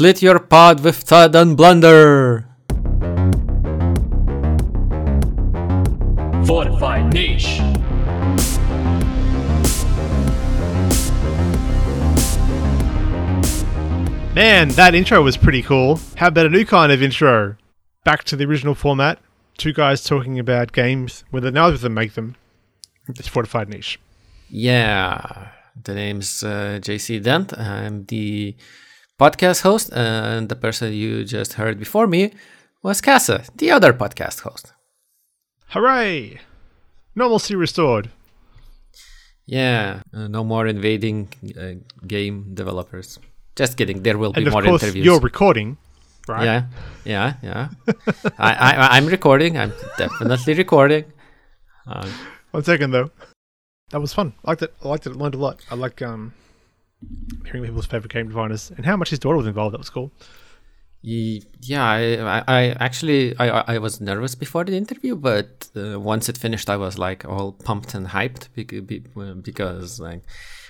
[0.00, 2.46] Split your pod with Thud and Blunder.
[6.46, 7.58] Fortified niche.
[14.34, 16.00] Man, that intro was pretty cool.
[16.16, 17.56] How about a new kind of intro?
[18.02, 19.18] Back to the original format.
[19.58, 22.36] Two guys talking about games, whether neither of them make them.
[23.06, 24.00] It's Fortified Niche.
[24.48, 25.48] Yeah,
[25.84, 27.52] the name's uh, JC Dent.
[27.58, 28.56] I'm the
[29.20, 32.32] podcast host, and the person you just heard before me
[32.82, 34.72] was Casa, the other podcast host.
[35.68, 36.40] Hooray!
[37.14, 38.10] Normalcy restored.
[39.46, 41.28] Yeah, uh, no more invading
[41.60, 41.74] uh,
[42.06, 43.18] game developers.
[43.56, 44.02] Just kidding.
[44.02, 45.04] There will be And of more course, interviews.
[45.04, 45.76] you're recording,
[46.28, 46.44] right?
[46.44, 46.62] Yeah,
[47.04, 47.68] yeah, yeah.
[48.38, 49.58] I, I, I'm recording.
[49.58, 51.04] I'm definitely recording.
[51.86, 52.08] Uh,
[52.52, 53.10] One second though.
[53.90, 54.32] That was fun.
[54.44, 54.72] I liked it.
[54.84, 55.10] I liked it.
[55.10, 55.60] I learned a lot.
[55.70, 56.32] I like um
[57.46, 59.74] hearing people's favorite game designers and how much his daughter was involved.
[59.74, 60.12] That was cool.
[61.02, 66.36] Yeah, I, I, actually I, I- was nervous before the interview, but uh, once it
[66.36, 68.82] finished, I was like all pumped and hyped because,
[69.40, 70.22] because like,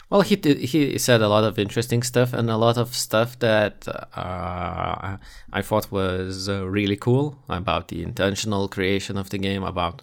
[0.08, 3.38] well, he did, he said a lot of interesting stuff and a lot of stuff
[3.40, 5.16] that uh,
[5.52, 10.00] I thought was uh, really cool about the intentional creation of the game, about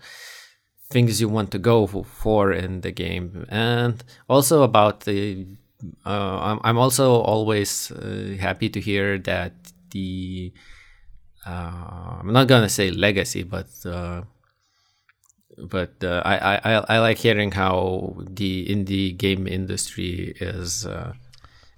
[0.89, 5.45] things you want to go for in the game, and also about the.
[6.06, 9.53] Uh, I'm, I'm also always uh, happy to hear that
[9.92, 10.53] the.
[11.45, 14.23] Uh, I'm not gonna say legacy, but uh,
[15.58, 21.14] but uh, I, I I like hearing how the indie game industry is uh,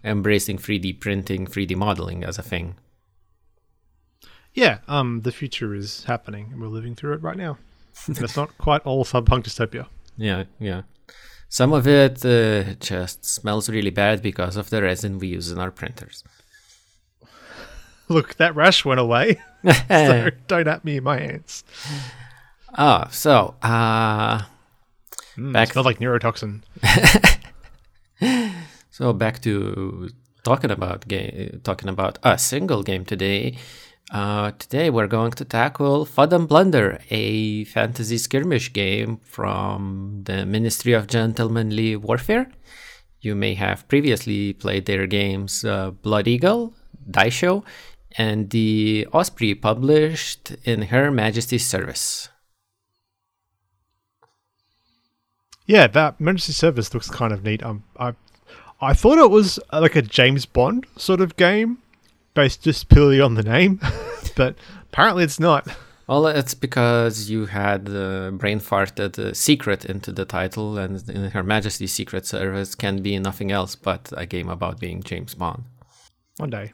[0.03, 2.75] embracing 3D printing, 3D modeling as a thing.
[4.53, 4.79] Yeah.
[4.87, 5.21] Um.
[5.21, 7.57] The future is happening, and we're living through it right now.
[8.07, 9.87] it's not quite all cyberpunk dystopia.
[10.21, 10.81] Yeah, yeah.
[11.49, 15.57] Some of it uh, just smells really bad because of the resin we use in
[15.59, 16.23] our printers.
[18.07, 19.41] Look, that rash went away.
[19.89, 21.63] so don't at me in my hands.
[22.77, 24.43] Oh, so uh,
[25.37, 26.61] Mm, Back- Smelled like neurotoxin.
[28.91, 30.09] so back to
[30.43, 33.57] talking about game, talking about a single game today.
[34.11, 40.47] Uh, today we're going to tackle Thud and Blunder, a fantasy skirmish game from the
[40.47, 42.49] Ministry of Gentlemanly Warfare.
[43.21, 46.73] You may have previously played their games uh, Blood Eagle,
[47.09, 47.63] Daisho,
[48.17, 52.29] and the Osprey published in Her Majesty's service.
[55.67, 57.61] Yeah, that emergency service looks kind of neat.
[57.61, 58.13] Um, I,
[58.81, 61.77] I thought it was uh, like a James Bond sort of game,
[62.33, 63.79] based just purely on the name,
[64.35, 64.55] but
[64.91, 65.67] apparently it's not.
[66.07, 71.29] Well, it's because you had uh, brain farted a secret into the title, and in
[71.29, 75.65] Her Majesty's Secret Service can be nothing else but a game about being James Bond.
[76.37, 76.73] One day.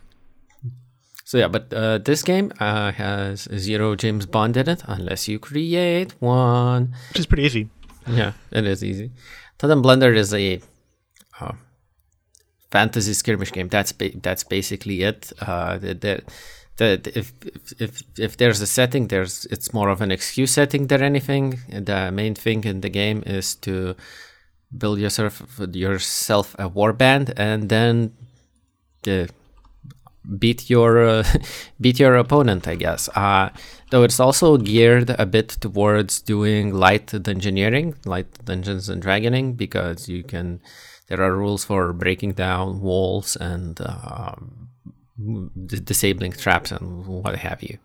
[1.25, 5.37] So yeah, but uh, this game uh, has zero James Bond in it, unless you
[5.39, 6.95] create one.
[7.09, 7.69] Which is pretty easy.
[8.07, 9.11] yeah, it is easy.
[9.59, 10.59] Thud and Blunder is a uh,
[12.75, 13.69] fantasy skirmish game.
[13.69, 15.31] That's ba- that's basically it.
[15.39, 16.13] Uh, the, the,
[16.77, 17.27] the, if,
[17.79, 17.91] if
[18.27, 21.45] if there's a setting, there's it's more of an excuse setting than anything.
[21.91, 23.95] The main thing in the game is to
[24.77, 25.33] build yourself
[25.73, 28.11] yourself a warband and then
[29.03, 29.29] the
[30.39, 31.23] beat your uh,
[31.81, 33.47] beat your opponent i guess uh,
[33.91, 40.09] though it's also geared a bit towards doing light dungeoneering light dungeons and dragoning because
[40.09, 40.59] you can
[41.07, 44.69] there are rules for breaking down walls and um,
[45.67, 47.77] d- disabling traps and what have you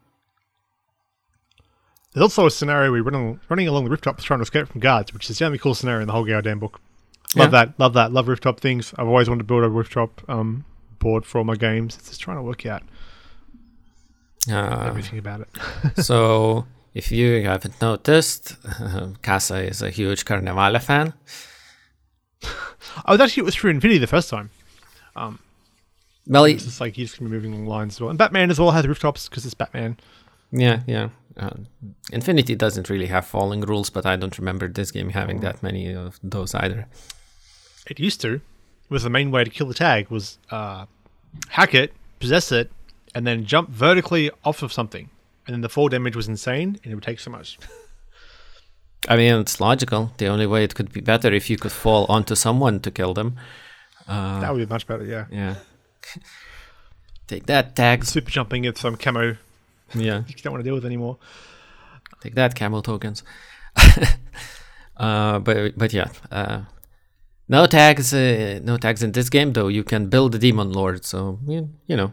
[2.13, 4.81] There's also a scenario where you're running, running along the rooftop trying to escape from
[4.81, 6.81] guards, which is the only cool scenario in the whole goddamn book.
[7.37, 7.67] Love Yeah.
[7.67, 7.79] that.
[7.79, 8.13] Love that.
[8.13, 8.93] Love rooftop things.
[8.99, 10.65] I've always wanted to build a rooftop um,
[10.99, 11.97] board for all my games.
[11.97, 12.83] It's just trying to work out
[14.51, 15.49] uh, everything about it.
[16.03, 18.57] so if you haven't noticed
[19.23, 21.13] casa is a huge Carnevale fan
[23.05, 24.51] I was actually, it was through Infinity the first time.
[26.27, 28.11] well It's just like he's be moving along lines as well.
[28.11, 29.99] And Batman as well has rooftops because it's Batman.
[30.53, 31.09] Yeah, yeah.
[31.37, 31.51] Uh,
[32.13, 35.93] Infinity doesn't really have falling rules, but I don't remember this game having that many
[35.93, 36.87] of those either.
[37.87, 38.41] It used to.
[38.89, 40.87] Was the main way to kill the tag was uh,
[41.49, 42.71] hack it, possess it,
[43.15, 45.09] and then jump vertically off of something.
[45.47, 47.59] And then the fall damage was insane, and it would take so much.
[49.09, 50.13] I mean, it's logical.
[50.19, 53.15] The only way it could be better if you could fall onto someone to kill
[53.15, 53.37] them.
[54.07, 55.27] Uh, that would be much better, yeah.
[55.31, 55.55] yeah.
[57.27, 58.05] Take that, tag.
[58.05, 59.37] Super jumping with some camo
[59.95, 60.23] Yeah.
[60.29, 61.19] you don't want to deal with anymore.
[62.21, 63.23] Take that, camel tokens.
[64.97, 66.63] uh, but but yeah, uh,
[67.49, 68.13] no tags.
[68.13, 69.69] Uh, no tags in this game though.
[69.69, 72.13] You can build a demon lord, so you, you know.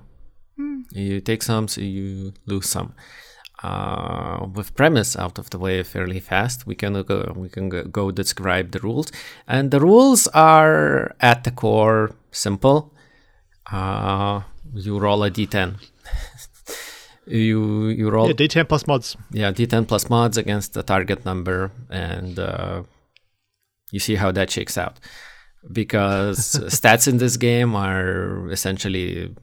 [0.91, 2.93] You take some, so you lose some.
[3.63, 8.11] Uh, with premise out of the way fairly fast, we can go we can go,
[8.11, 9.11] describe the rules,
[9.47, 12.93] and the rules are at the core simple.
[13.71, 14.41] Uh,
[14.75, 15.75] you roll a d10.
[17.25, 19.17] you you roll Yeah, D10 plus mods.
[19.31, 22.83] yeah d10 plus mods against the target number and uh,
[23.91, 24.99] you see how that shakes out
[25.71, 26.37] because
[26.79, 29.35] stats in this game are essentially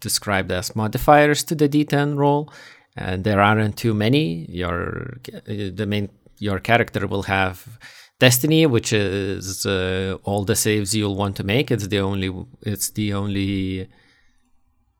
[0.00, 2.52] described as modifiers to the d10 roll
[2.96, 5.40] and there aren't too many your uh,
[5.74, 6.08] the main
[6.38, 7.78] your character will have
[8.18, 12.30] destiny which is uh, all the saves you'll want to make it's the only
[12.62, 13.88] it's the only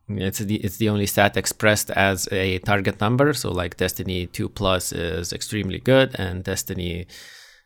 [0.09, 3.33] it's the it's the only stat expressed as a target number.
[3.33, 7.07] So like Destiny two plus is extremely good, and Destiny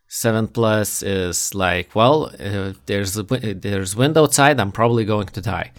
[0.07, 4.59] seven plus is like well, if there's a, there's wind outside.
[4.59, 5.71] I'm probably going to die.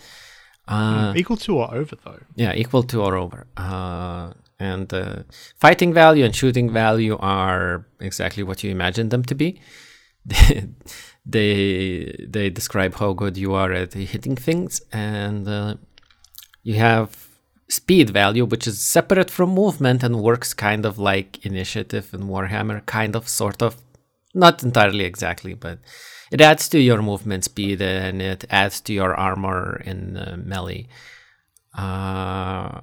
[0.68, 2.20] Uh, Equal to or over, though.
[2.36, 3.46] yeah, equal to or over.
[3.56, 5.22] Uh, and uh,
[5.56, 9.60] fighting value and shooting value are exactly what you imagine them to be.
[11.24, 15.74] they they describe how good you are at hitting things, and uh,
[16.62, 17.28] you have
[17.68, 22.84] speed value, which is separate from movement and works kind of like initiative in Warhammer,
[22.86, 23.76] kind of, sort of,
[24.34, 25.78] not entirely exactly, but
[26.30, 30.88] it adds to your movement speed and it adds to your armor in uh, melee.
[31.74, 32.80] Uh,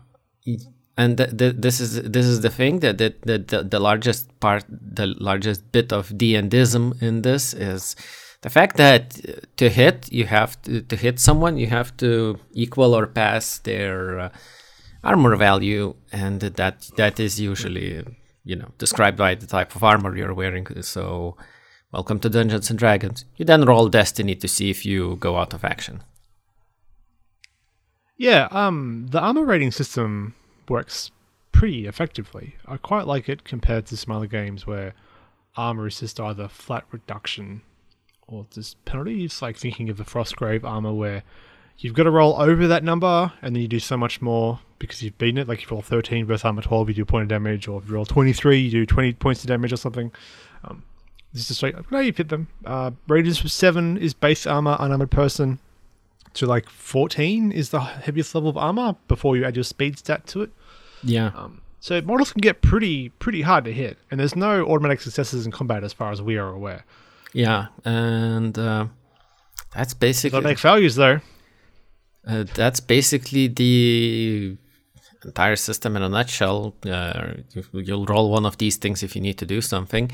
[0.98, 4.64] and th- th- this is this is the thing that that, the, the largest part,
[4.70, 7.96] the largest bit of D and in this is
[8.42, 9.20] the fact that
[9.58, 14.20] to hit you have to, to hit someone you have to equal or pass their
[14.20, 14.30] uh,
[15.04, 18.06] armor value, and that that is usually
[18.44, 20.68] you know described by the type of armor you're wearing.
[20.82, 21.36] So.
[21.96, 23.24] Welcome to Dungeons and Dragons.
[23.38, 26.04] You then roll Destiny to see if you go out of action.
[28.18, 30.36] Yeah, um, the armor rating system
[30.68, 31.12] works
[31.54, 32.58] pretty effectively.
[32.66, 34.94] I quite like it compared to some other games where
[35.56, 37.62] armor is just either flat reduction
[38.28, 39.42] or just penalties.
[39.42, 41.24] Like thinking of the Frostgrave armor where
[41.78, 45.02] you've got to roll over that number and then you do so much more because
[45.02, 45.48] you've beaten it.
[45.48, 47.82] Like if you roll 13 versus armor 12, you do a point of damage, or
[47.82, 50.12] if you roll 23, you do 20 points of damage or something.
[50.66, 50.84] Um,
[51.36, 51.76] this is straight.
[51.92, 52.48] No, you fit them.
[52.66, 55.60] Uh, Raiders with seven is base armor, unarmored person.
[56.36, 60.26] To like 14 is the heaviest level of armor before you add your speed stat
[60.28, 60.50] to it.
[61.04, 61.32] Yeah.
[61.36, 65.46] Um, so models can get pretty pretty hard to hit, and there's no automatic successes
[65.46, 66.84] in combat as far as we are aware.
[67.34, 68.88] Yeah, and uh,
[69.74, 71.20] that's Got basically to make failures though.
[72.28, 74.58] uh, that's basically the
[75.24, 76.76] entire system in a nutshell.
[76.86, 80.12] Uh, you- you'll roll one of these things if you need to do something.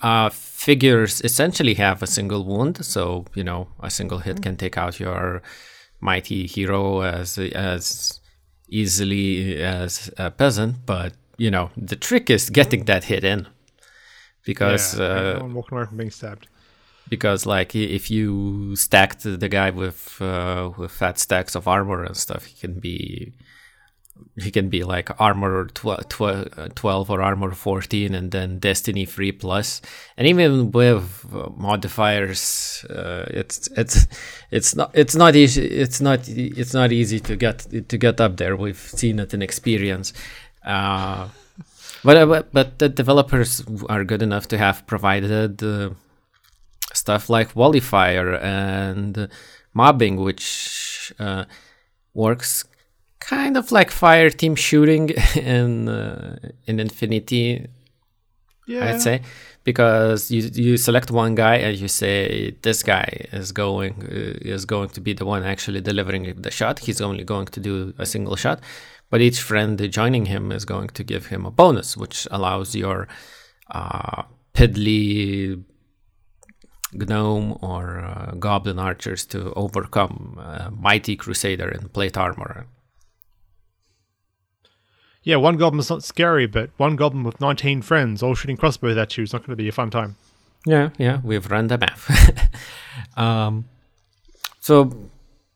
[0.00, 4.78] Uh, figures essentially have a single wound, so you know a single hit can take
[4.78, 5.42] out your
[6.00, 8.20] mighty hero as as
[8.68, 10.86] easily as a peasant.
[10.86, 13.48] But you know the trick is getting that hit in,
[14.44, 15.04] because yeah,
[15.40, 16.46] uh, walking away from being stabbed.
[17.08, 22.16] because like if you stacked the guy with uh, with fat stacks of armor and
[22.16, 23.32] stuff he can be
[24.36, 26.22] he can be like armor tw- tw-
[26.58, 29.80] uh, 12 or armor 14 and then destiny 3 plus.
[30.16, 34.06] And even with uh, modifiers uh, it's it's
[34.50, 38.36] it's not it's not easy it's not it's not easy to get to get up
[38.36, 38.56] there.
[38.56, 40.12] We've seen it in experience.
[40.64, 41.28] Uh,
[42.04, 45.90] but, uh, but the developers are good enough to have provided uh,
[46.92, 49.28] stuff like volley fire and
[49.74, 51.44] mobbing, which uh,
[52.14, 52.64] works
[53.28, 57.66] kind of like fire team shooting in uh, in Infinity,
[58.66, 59.22] Yeah, I'd say,
[59.64, 64.64] because you you select one guy and you say this guy is going uh, is
[64.64, 66.78] going to be the one actually delivering the shot.
[66.86, 68.58] He's only going to do a single shot,
[69.10, 73.08] but each friend joining him is going to give him a bonus, which allows your
[73.70, 74.22] uh,
[74.54, 75.64] piddly
[76.92, 82.66] gnome or uh, goblin archers to overcome a mighty crusader in plate armor.
[85.28, 85.36] Yeah.
[85.36, 89.24] One goblin's not scary, but one goblin with 19 friends all shooting crossbows at you
[89.24, 90.16] is not going to be a fun time.
[90.66, 92.04] Yeah, yeah, we've run the math.
[93.16, 93.66] um,
[94.60, 95.10] so,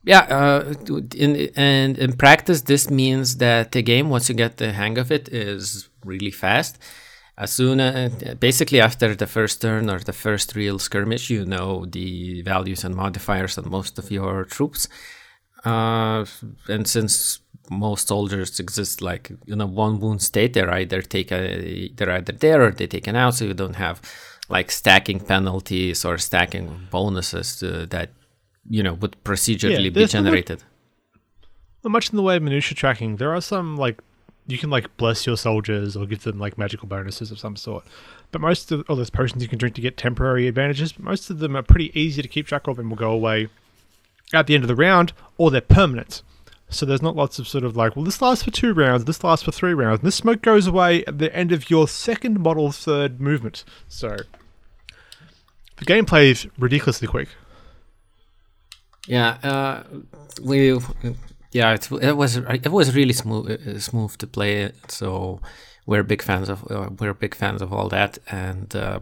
[0.05, 0.75] yeah, uh,
[1.17, 5.11] in and in practice, this means that the game, once you get the hang of
[5.11, 6.79] it, is really fast.
[7.39, 11.87] As soon as, basically after the first turn or the first real skirmish, you know
[11.87, 14.87] the values and modifiers on most of your troops.
[15.65, 16.25] Uh,
[16.69, 17.41] and since
[17.73, 22.33] most soldiers exist like in a one wound state, they're either take a, they're either
[22.33, 24.01] there or they taken out, so you don't have
[24.49, 28.11] like stacking penalties or stacking bonuses to, that
[28.69, 30.65] you know would procedurally be no, like- generated.
[31.85, 33.17] Not much in the way of minutia tracking.
[33.17, 34.01] There are some like
[34.47, 37.85] you can like bless your soldiers or give them like magical bonuses of some sort.
[38.31, 41.31] But most of all those potions you can drink to get temporary advantages, but most
[41.31, 43.49] of them are pretty easy to keep track of and will go away
[44.33, 46.23] at the end of the round, or they're permanent.
[46.73, 49.23] So there's not lots of sort of like, well, this lasts for two rounds, this
[49.23, 52.41] lasts for three rounds, and this smoke goes away at the end of your second
[52.41, 53.65] model third movement.
[53.89, 54.17] So
[55.77, 57.29] the gameplay is ridiculously quick.
[59.07, 59.83] Yeah, uh,
[60.43, 60.79] we
[61.51, 64.73] yeah it, it was it was really smooth uh, smooth to play.
[64.89, 65.41] So
[65.87, 69.01] we're big fans of uh, we're big fans of all that, and uh,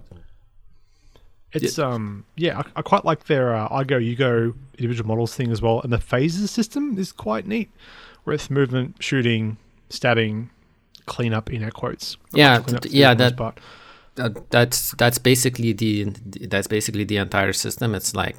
[1.53, 5.35] It's um yeah, I, I quite like their uh, I go you go individual models
[5.35, 7.71] thing as well, and the phases system is quite neat,
[8.25, 9.57] where it's movement, shooting,
[9.89, 10.51] stabbing,
[11.07, 12.17] clean up in air quotes.
[12.33, 14.51] Yeah, much cleanup th- to do yeah, for the most that- part.
[14.51, 16.05] that's that's basically the
[16.53, 17.95] that's basically the entire system.
[17.95, 18.37] It's like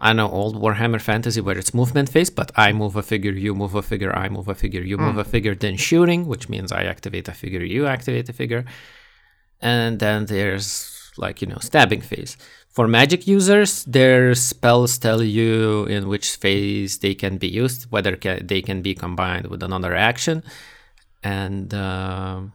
[0.00, 3.54] I know old Warhammer Fantasy where it's movement phase, but I move a figure, you
[3.54, 6.70] move a figure, I move a figure, you move a figure, then shooting, which means
[6.72, 8.64] I activate a figure, you activate a figure,
[9.60, 12.36] and then there's like you know stabbing phase.
[12.70, 18.16] For magic users, their spells tell you in which phase they can be used, whether
[18.16, 20.42] ca- they can be combined with another action,
[21.22, 21.72] and.
[21.74, 22.52] um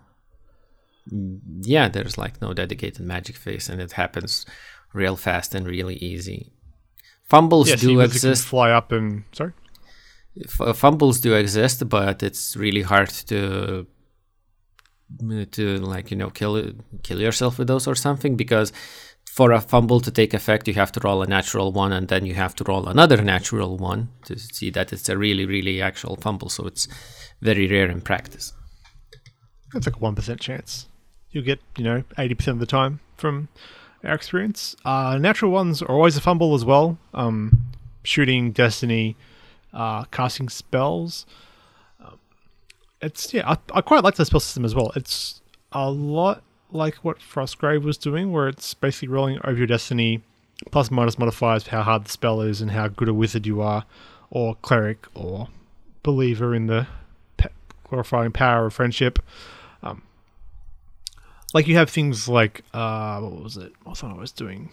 [1.62, 4.46] yeah, there's like no dedicated magic phase, and it happens
[4.94, 6.52] real fast and really easy.
[7.24, 8.46] Fumbles do you basically can exist.
[8.46, 9.54] fly up and sorry.
[10.46, 13.86] F- fumbles do exist, but it's really hard to
[15.52, 16.72] to like you know kill
[17.04, 18.72] kill yourself with those or something because
[19.34, 22.24] for a fumble to take effect, you have to roll a natural one, and then
[22.24, 26.16] you have to roll another natural one to see that it's a really, really actual
[26.18, 26.50] fumble.
[26.50, 26.88] So it's
[27.42, 28.54] very rare in practice.
[29.74, 30.88] It's like a one percent chance.
[31.32, 33.48] You'll get you know eighty percent of the time from
[34.04, 34.76] our experience.
[34.86, 37.00] Uh, natural ones are always a fumble as well.
[37.16, 39.16] Um, shooting, destiny,
[39.74, 41.26] uh, casting spells.
[43.04, 44.92] It's yeah, I, I quite like the spell system as well.
[44.96, 45.42] It's
[45.72, 50.22] a lot like what Frostgrave was doing, where it's basically rolling over your destiny,
[50.72, 53.62] plus minus modifiers for how hard the spell is and how good a wizard you
[53.62, 53.86] are,
[54.30, 55.50] or cleric, or
[56.02, 56.88] believer in the
[57.38, 57.50] pe-
[57.90, 59.20] glorifying power of friendship.
[59.84, 60.02] Um,
[61.54, 63.74] like you have things like uh, what was it?
[63.86, 64.70] I thought I was doing?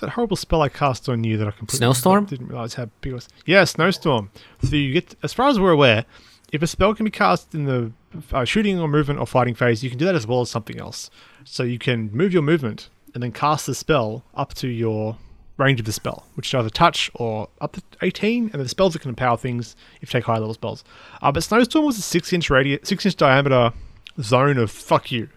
[0.00, 2.24] That horrible spell I cast on you that I completely Snowstorm?
[2.24, 3.28] didn't realize how big it was.
[3.44, 4.30] Yeah, snowstorm.
[4.62, 6.06] So you get, as far as we're aware,
[6.52, 7.92] if a spell can be cast in the
[8.32, 10.80] uh, shooting or movement or fighting phase, you can do that as well as something
[10.80, 11.10] else.
[11.44, 15.16] So you can move your movement and then cast the spell up to your
[15.56, 18.94] range of the spell, which is either touch or up to 18, and the spells
[18.94, 20.82] that can empower things if you take high level spells.
[21.22, 23.72] Uh, but Snowstorm was a six inch radius, six inch diameter
[24.20, 25.28] zone of fuck you.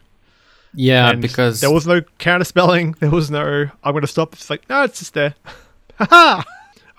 [0.74, 2.96] Yeah, And because there was no counter spelling.
[3.00, 4.34] There was no I'm going to stop.
[4.34, 5.36] It's like no, it's just there.
[6.00, 6.44] Haha.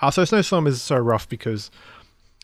[0.00, 1.72] uh, so Snowstorm is so rough because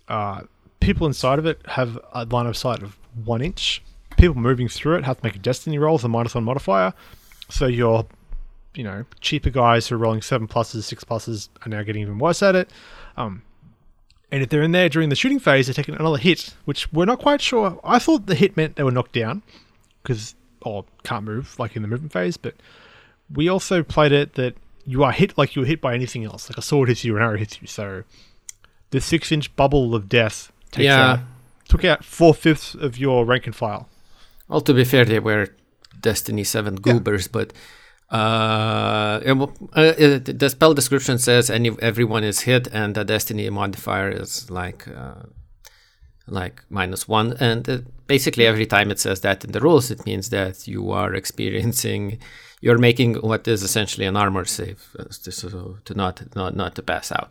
[0.08, 0.42] uh,
[0.80, 3.82] people inside of it have a line of sight of one inch.
[4.16, 6.92] People moving through it have to make a destiny roll with a minus one modifier.
[7.48, 8.06] So your,
[8.74, 12.18] you know, cheaper guys who are rolling seven pluses, six pluses are now getting even
[12.18, 12.70] worse at it.
[13.16, 13.42] Um,
[14.32, 17.04] and if they're in there during the shooting phase, they're taking another hit, which we're
[17.04, 17.80] not quite sure.
[17.82, 19.42] I thought the hit meant they were knocked down
[20.02, 22.54] because or can't move like in the movement phase, but
[23.34, 24.54] we also played it that
[24.86, 27.16] you are hit like you were hit by anything else, like a sword hits you,
[27.16, 27.66] an arrow hits you.
[27.66, 28.04] So
[28.90, 31.12] the six inch bubble of death takes Yeah.
[31.12, 31.20] out
[31.68, 33.88] took out four fifths of your rank and file.
[34.48, 35.46] Well, to be fair, they were
[36.00, 37.52] Destiny 7 goobers, but
[38.10, 43.48] uh, it uh, uh, the spell description says any everyone is hit, and the Destiny
[43.50, 45.22] modifier is like uh,
[46.26, 47.36] like minus one.
[47.38, 50.90] And uh, basically, every time it says that in the rules, it means that you
[50.90, 52.18] are experiencing,
[52.60, 56.74] you're making what is essentially an armor save uh, to, so to not not not
[56.74, 57.30] to pass out.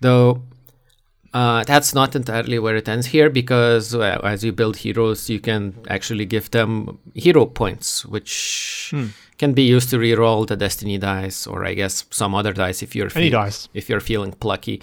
[0.00, 0.42] Though
[1.34, 5.40] uh, that's not entirely where it ends here because well, as you build heroes, you
[5.40, 8.92] can actually give them hero points, which
[9.38, 12.94] can be used to reroll the destiny dice, or I guess some other dice if
[12.96, 13.68] you're feel- dice.
[13.74, 14.80] if you're feeling plucky,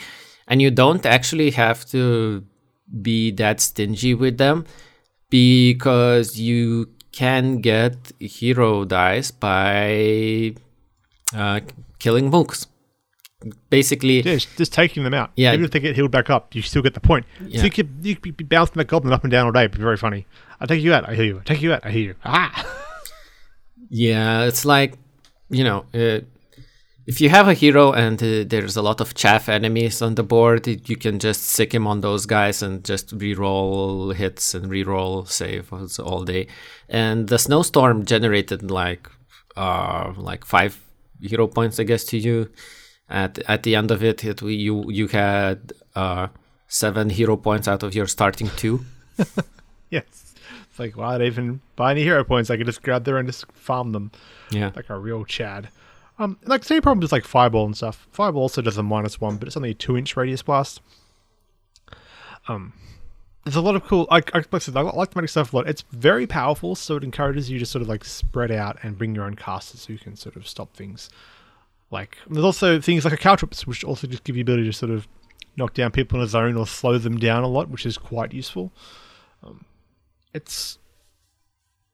[0.48, 2.44] and you don't actually have to
[3.02, 4.66] be that stingy with them
[5.30, 10.54] because you can get hero dice by
[11.34, 11.60] uh,
[12.00, 12.68] killing mooks.
[13.70, 15.32] Basically, Yeah, just taking them out.
[15.36, 15.54] Yeah.
[15.54, 17.26] Even if they get healed back up, you still get the point.
[17.46, 17.60] Yeah.
[17.60, 19.62] So you could you could be bouncing that goblin up and down all day.
[19.62, 20.28] It'd be very funny.
[20.60, 21.40] I take you out, I hear you.
[21.40, 22.16] I take you out, I hear you.
[22.24, 22.78] Ah.
[23.94, 24.94] Yeah, it's like,
[25.50, 26.22] you know, uh,
[27.06, 30.24] if you have a hero and uh, there's a lot of chaff enemies on the
[30.24, 35.28] board, you can just sick him on those guys and just reroll hits and reroll
[35.28, 36.48] saves all day.
[36.88, 39.10] And the snowstorm generated like,
[39.58, 40.80] uh, like five
[41.20, 42.50] hero points, I guess, to you.
[43.12, 46.28] At at the end of it, it you you had uh
[46.68, 48.86] seven hero points out of your starting two.
[49.90, 50.36] yes.
[50.70, 52.50] It's like, I even buy any hero points?
[52.50, 54.12] I could just grab there and just farm them.
[54.52, 54.72] Yeah.
[54.74, 55.68] Like a real Chad.
[56.18, 58.08] Um, like same problem is like Fireball and stuff.
[58.12, 60.82] Fireball also does a minus one, but it's only a two inch radius blast.
[62.48, 62.74] Um,
[63.44, 64.08] there's a lot of cool.
[64.10, 65.68] I, I, like I like the magic stuff a lot.
[65.68, 69.16] It's very powerful, so it encourages you to sort of like spread out and bring
[69.16, 71.10] your own casters who can sort of stop things.
[71.92, 74.74] Like there's also things like a caltrops, which also just give you the ability to
[74.74, 75.08] sort of
[75.58, 78.34] knock down people in a zone or slow them down a lot, which is quite
[78.34, 78.72] useful.
[79.44, 79.66] Um,
[80.34, 80.80] it's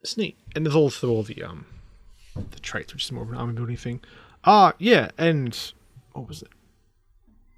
[0.01, 1.65] it's neat, and there's also all the um
[2.51, 4.01] the traits, which is more of an army building thing.
[4.43, 5.73] Ah, yeah, and
[6.13, 6.49] what was it?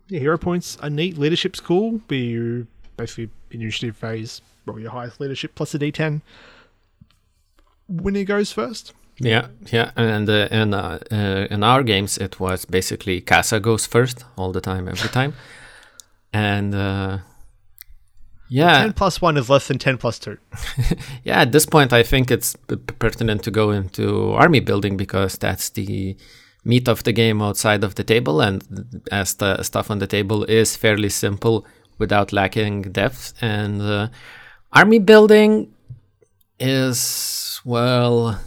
[0.08, 1.18] Yeah, hero points are neat.
[1.18, 2.00] Leadership's cool.
[2.08, 6.22] Be you basically initiative phase, roll your highest leadership plus a d10.
[7.88, 8.94] Winner goes first.
[9.22, 13.86] Yeah, yeah, and uh, in uh, uh, in our games, it was basically Casa goes
[13.86, 15.34] first all the time, every time,
[16.32, 17.18] and uh,
[18.50, 20.38] yeah, ten plus one is less than ten plus two.
[21.26, 25.38] yeah, at this point, I think it's p- pertinent to go into army building because
[25.38, 26.16] that's the
[26.64, 28.64] meat of the game outside of the table, and
[29.12, 31.66] as the stuff on the table is fairly simple
[31.98, 34.08] without lacking depth, and uh,
[34.72, 35.74] army building
[36.58, 38.40] is well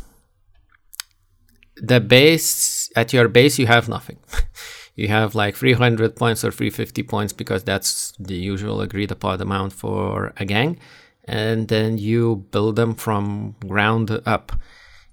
[1.82, 4.18] the base at your base you have nothing.
[4.94, 9.72] You have like 300 points or 350 points because that's the usual agreed upon amount
[9.72, 10.78] for a gang
[11.24, 14.52] and then you build them from ground up.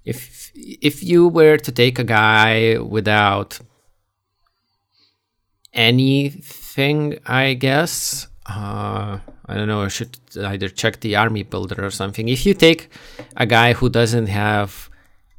[0.04, 3.58] If if you were to take a guy without
[5.72, 11.90] anything i guess uh, i don't know i should either check the army builder or
[11.90, 12.28] something.
[12.28, 12.90] If you take
[13.36, 14.89] a guy who doesn't have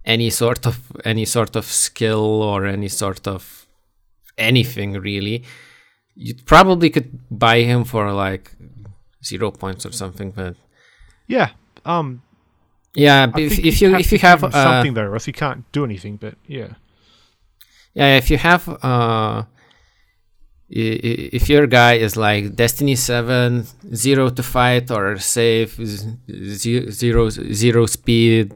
[0.05, 3.67] any sort of any sort of skill or any sort of
[4.37, 5.43] anything really.
[6.15, 8.51] You probably could buy him for like
[9.23, 10.55] zero points or something but
[11.27, 11.49] yeah
[11.85, 12.21] um
[12.95, 15.85] yeah if, if you if you have uh, something there or else you can't do
[15.85, 16.73] anything but yeah.
[17.93, 19.43] Yeah if you have uh
[20.73, 25.75] if your guy is like Destiny 7, zero to fight or save
[26.29, 28.53] zero, zero speed,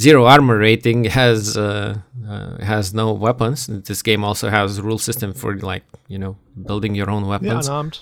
[0.00, 3.66] zero armor rating has uh, uh, has no weapons.
[3.66, 6.36] This game also has rule system for like you know
[6.66, 7.66] building your own weapons.
[7.66, 7.98] Yeah, unarmed.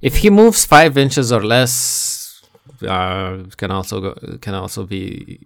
[0.00, 2.42] If he moves five inches or less,
[2.86, 5.40] uh, can also go, can also be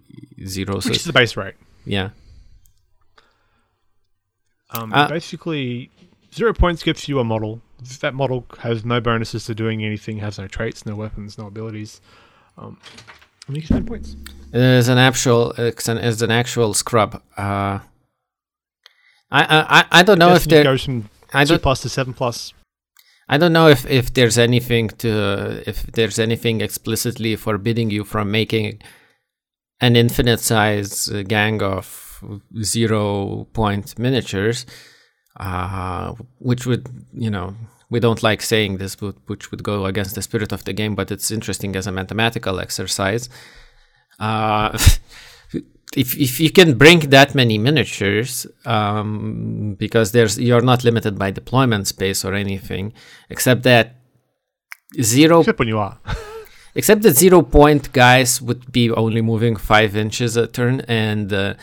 [0.45, 0.75] zero.
[0.75, 1.55] Which so is the base rate.
[1.85, 2.09] Yeah.
[4.71, 5.89] Um, basically,
[6.33, 7.61] zero points gives you a model.
[8.01, 12.01] That model has no bonuses to doing anything, has no traits, no weapons, no abilities.
[12.57, 12.77] Um,
[13.47, 14.15] and you can spend points.
[14.57, 15.51] Is an actual.
[15.51, 17.21] It's an, it's an actual scrub.
[17.37, 17.77] Uh,
[19.29, 22.53] I I I don't know if there goes from I two plus to seven plus.
[23.29, 28.31] I don't know if if there's anything to if there's anything explicitly forbidding you from
[28.31, 28.81] making
[29.79, 32.23] an infinite size gang of
[32.63, 34.65] zero point miniatures,
[35.39, 37.53] uh, which would you know
[37.91, 40.95] we don't like saying this, but which would go against the spirit of the game,
[40.95, 43.29] but it's interesting as a mathematical exercise.
[44.19, 44.77] Uh,
[45.95, 51.31] if if you can bring that many miniatures, um, because there's you're not limited by
[51.31, 52.93] deployment space or anything,
[53.29, 53.95] except that
[55.01, 55.39] zero.
[55.39, 55.99] Except when you are.
[56.75, 61.53] except that zero point guys would be only moving five inches a turn, and uh,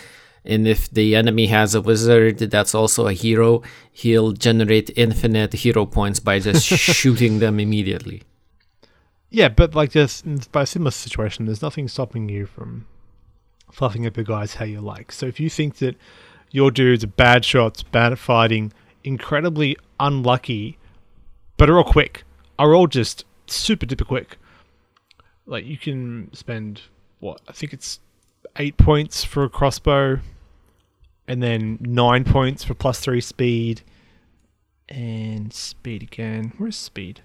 [0.44, 3.62] and if the enemy has a wizard that's also a hero,
[3.92, 6.66] he'll generate infinite hero points by just
[6.98, 8.22] shooting them immediately.
[9.34, 12.86] Yeah, but like just by a similar situation, there's nothing stopping you from
[13.72, 15.10] fluffing up your guys how you like.
[15.10, 15.96] So if you think that
[16.52, 20.78] your dudes are bad shots, bad at fighting, incredibly unlucky,
[21.56, 22.22] but are all quick,
[22.60, 24.38] are all just super duper quick.
[25.46, 26.82] Like you can spend
[27.18, 27.98] what I think it's
[28.56, 30.20] eight points for a crossbow,
[31.26, 33.82] and then nine points for plus three speed,
[34.88, 36.52] and speed again.
[36.56, 37.22] Where's speed?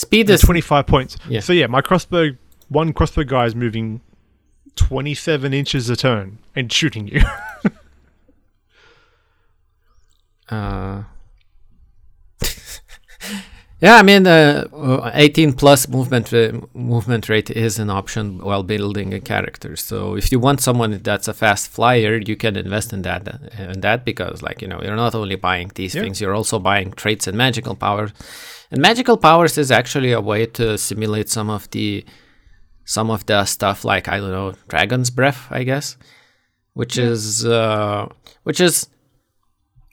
[0.00, 1.16] Speed is 25 points.
[1.28, 1.40] Yeah.
[1.40, 2.30] So yeah, my crossbow,
[2.68, 4.00] one crossbow guy is moving
[4.76, 7.20] 27 inches a turn and shooting you.
[10.48, 11.04] Uh,
[13.80, 19.14] yeah, I mean, uh, 18 plus movement uh, movement rate is an option while building
[19.14, 19.74] a character.
[19.76, 23.26] So if you want someone that's a fast flyer, you can invest in that.
[23.58, 26.02] In that because, like you know, you're not only buying these Yeah.
[26.02, 28.10] things, you're also buying traits and magical powers.
[28.70, 32.04] And magical powers is actually a way to simulate some of the
[32.84, 35.96] some of the stuff like I don't know, dragon's breath, I guess,
[36.74, 38.06] which is uh,
[38.42, 38.88] which is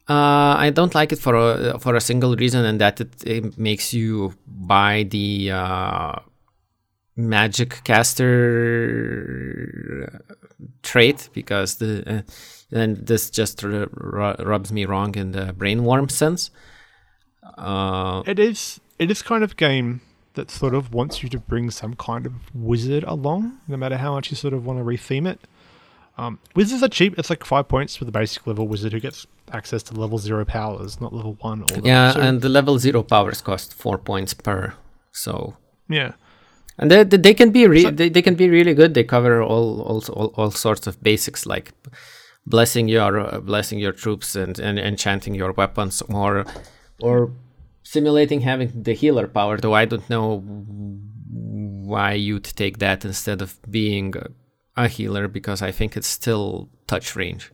[0.09, 3.57] Uh, I don't like it for a for a single reason, and that it, it
[3.57, 6.13] makes you buy the uh,
[7.17, 7.81] magic
[8.87, 10.23] caster
[10.81, 12.21] trait because the uh,
[12.71, 16.51] and this just r- r- rubs me wrong in the brainworm sense.
[17.57, 19.99] Uh, It is it is kind of game
[20.35, 24.13] that sort of wants you to bring some kind of wizard along, no matter how
[24.13, 25.39] much you sort of want to retheme it.
[26.17, 27.17] Um, wizards are cheap.
[27.19, 30.43] It's like five points for the basic level wizard who gets access to level zero
[30.45, 31.61] powers, not level one.
[31.61, 34.73] Or yeah, so, and the level zero powers cost four points per.
[35.11, 35.55] So
[35.87, 36.13] yeah,
[36.79, 38.93] and they, they, they can be re- So- they, they can be really good.
[38.95, 41.71] They cover all all, all, all sorts of basics like
[42.47, 46.45] blessing your uh, blessing your troops and, and enchanting your weapons or
[46.99, 47.31] or
[47.83, 49.57] simulating having the healer power.
[49.57, 50.41] Though I don't know
[51.91, 54.27] why you'd take that instead of being a,
[54.77, 57.51] a healer because I think it's still touch range.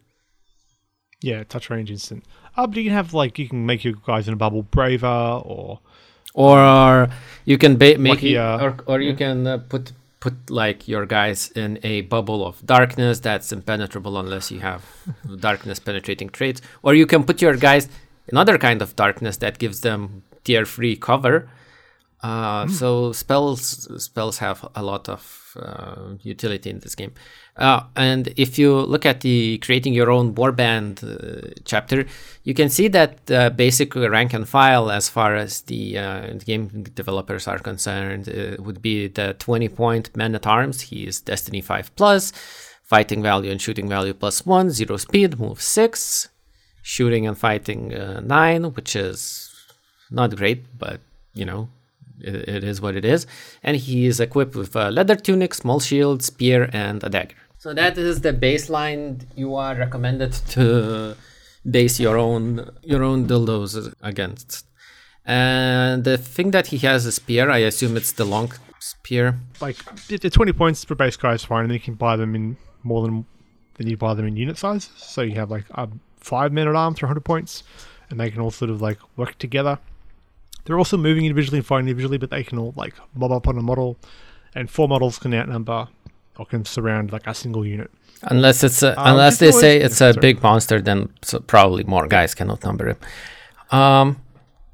[1.22, 2.26] yeah, touch range instant.
[2.56, 5.42] Uh, but you can have like you can make your guys in a bubble braver,
[5.44, 5.80] or
[6.34, 7.10] or
[7.46, 11.06] you can ba- make it, uh, or, or you can uh, put put like your
[11.06, 14.84] guys in a bubble of darkness that's impenetrable unless you have
[15.40, 17.90] darkness penetrating traits or you can put your guys
[18.30, 21.50] in other kind of darkness that gives them tier free cover
[22.22, 23.62] uh, so spells
[24.02, 27.14] spells have a lot of uh, utility in this game
[27.56, 32.06] uh, and if you look at the creating your own warband uh, chapter,
[32.44, 33.52] you can see that uh,
[34.10, 39.08] rank and file, as far as the, uh, game developers are concerned, uh, would be
[39.08, 40.82] the 20 point man at arms.
[40.82, 42.32] He is Destiny 5 plus,
[42.84, 46.30] fighting value and shooting value plus 1, 0 speed, move 6,
[46.82, 49.52] shooting and fighting uh, 9, which is
[50.10, 51.02] not great, but
[51.36, 51.70] you know,
[52.20, 53.26] it, it is what it is.
[53.64, 57.36] And he is equipped with a leather tunic, small shield, spear, and a dagger.
[57.58, 61.16] So that is the baseline you are recommended to
[61.70, 64.66] base your own your own dildos against.
[65.26, 69.40] And the thing that he has a spear, I assume it's the long spear.
[69.62, 72.58] like the twenty points per base guy is fine, and you can buy them in
[72.84, 73.26] more than
[73.76, 74.92] than you buy them in unit sizes.
[74.98, 77.64] So you have like um, five men at arms for hundred points,
[78.10, 79.80] and they can all sort of like work together.
[80.66, 83.58] They're also moving individually and fighting individually, but they can all like mob up on
[83.58, 83.98] a model,
[84.56, 85.88] and four models can outnumber
[86.38, 87.92] or can surround like a single unit.
[88.24, 90.22] Unless it's a, Uh, unless they always- say it's yeah, a sorry.
[90.22, 92.98] big monster, then so probably more guys can outnumber him.
[93.80, 94.18] Um,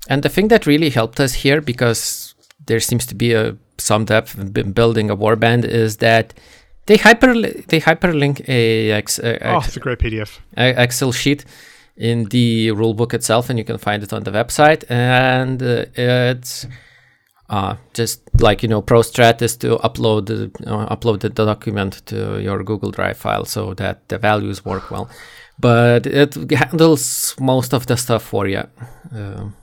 [0.07, 2.35] and the thing that really helped us here, because
[2.67, 6.33] there seems to be a some depth in building a warband, is that
[6.85, 7.33] they hyper
[7.67, 10.39] they hyperlink a, ex, a, Oh, it's a great PDF.
[10.57, 11.45] a- Excel sheet
[11.99, 14.89] in the rulebook itself, and you can find it on the website.
[14.89, 16.65] And uh, it's
[17.49, 20.29] uh, just like you know, ProStrat is to upload
[20.65, 25.09] uh, upload the document to your Google Drive file so that the values work well.
[25.59, 28.63] But it handles most of the stuff for you.
[29.13, 29.55] Um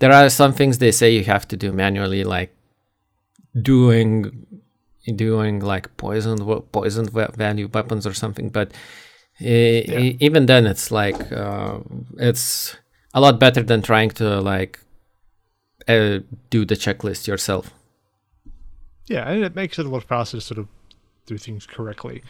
[0.00, 2.54] there are some things they say you have to do manually, like
[3.54, 4.46] doing
[5.16, 8.70] doing like poison we- poison va- value weapons or something but
[9.40, 11.78] e- even then it's like uh,
[12.18, 12.76] it's
[13.14, 14.80] a lot better than trying to like
[15.88, 17.72] uh, do the checklist yourself
[19.06, 20.68] Yeah, and it makes it a lot faster to sort of
[21.26, 22.22] do things correctly.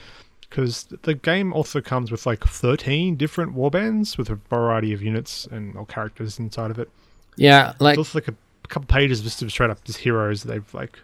[0.48, 5.46] Because the game also comes with like 13 different warbands with a variety of units
[5.46, 6.90] and or characters inside of it.
[7.36, 8.34] yeah like It's also like a
[8.68, 10.98] couple pages just of straight up just heroes they've like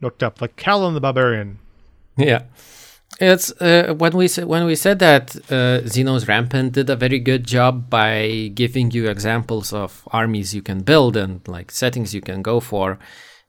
[0.00, 1.58] knocked up, like Callan the Barbarian.
[2.16, 2.42] Yeah,
[3.20, 7.46] it's uh, when we when we said that uh, Xenos Rampant did a very good
[7.46, 12.42] job by giving you examples of armies you can build and like settings you can
[12.42, 12.98] go for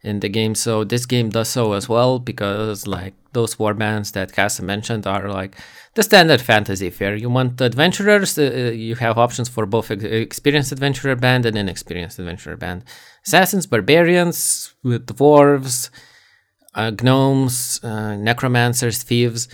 [0.06, 0.54] in the game.
[0.54, 5.28] So this game does so as well because like those warbands that Casa mentioned are
[5.30, 5.58] like
[5.96, 7.16] the standard fantasy fare.
[7.16, 12.20] You want adventurers, uh, you have options for both ex- experienced adventurer band and inexperienced
[12.20, 12.84] adventurer band.
[13.26, 15.90] Assassins, barbarians, with dwarves,
[16.76, 19.48] uh, gnomes, uh, necromancers, thieves.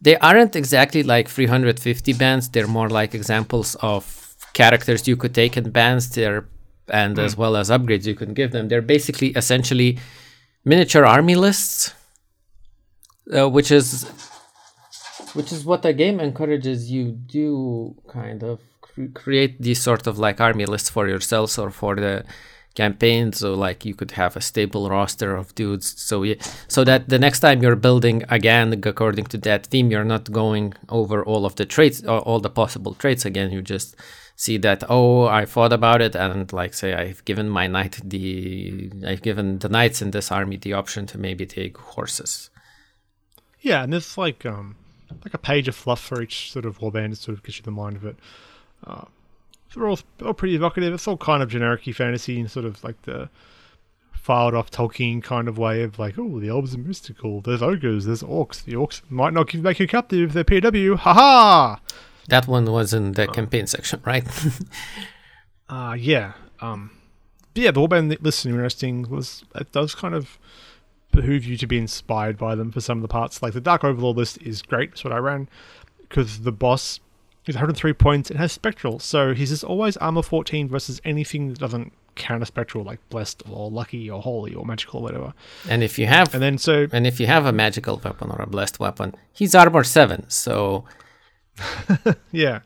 [0.00, 2.48] They aren't exactly like 350 bands.
[2.48, 6.10] They're more like examples of characters you could take in bands.
[6.10, 6.46] They're
[6.88, 8.68] and as well as upgrades you can give them.
[8.68, 9.98] They're basically essentially
[10.64, 11.94] miniature army lists,
[13.36, 14.04] uh, which is
[15.34, 20.18] which is what the game encourages you do kind of cre- create these sort of
[20.18, 22.24] like army lists for yourselves or for the
[22.76, 25.88] campaign so like you could have a stable roster of dudes.
[26.00, 26.36] So yeah
[26.68, 30.74] so that the next time you're building again according to that theme you're not going
[30.88, 33.50] over all of the traits or all the possible traits again.
[33.50, 33.96] You just
[34.38, 38.90] see that oh i thought about it and like say i've given my knight the
[39.06, 42.50] i've given the knights in this army the option to maybe take horses.
[43.60, 44.76] Yeah, and there's like um
[45.24, 47.70] like a page of fluff for each sort of warband sort of get you the
[47.70, 48.16] mind of it.
[48.86, 49.06] Uh,
[49.76, 50.94] they're all, all pretty evocative.
[50.94, 53.28] It's all kind of generic fantasy and sort of like the
[54.14, 57.40] filed off Tolkien kind of way of like, oh, the elves are mystical.
[57.40, 58.06] There's ogres.
[58.06, 58.64] There's orcs.
[58.64, 60.32] The orcs might not give make you captive.
[60.32, 60.96] They're PW.
[60.96, 61.80] Ha ha.
[62.28, 64.26] That one was in the campaign section, right?
[65.68, 66.32] uh yeah.
[66.60, 66.90] Um,
[67.54, 69.08] but yeah, the Warband list is interesting.
[69.08, 70.38] Was it does kind of
[71.16, 73.42] behoove you to be inspired by them for some of the parts.
[73.42, 74.90] Like the Dark Overlord list is great.
[74.90, 75.48] That's what I ran
[76.08, 77.00] because the boss
[77.46, 78.30] is 103 points.
[78.30, 82.84] It has Spectral, so he's just always armor 14 versus anything that doesn't counter Spectral,
[82.84, 85.34] like Blessed or Lucky or Holy or Magical or whatever.
[85.68, 88.40] And if you have, and then so, and if you have a magical weapon or
[88.40, 90.28] a blessed weapon, he's armor seven.
[90.28, 90.84] So
[92.32, 92.60] yeah,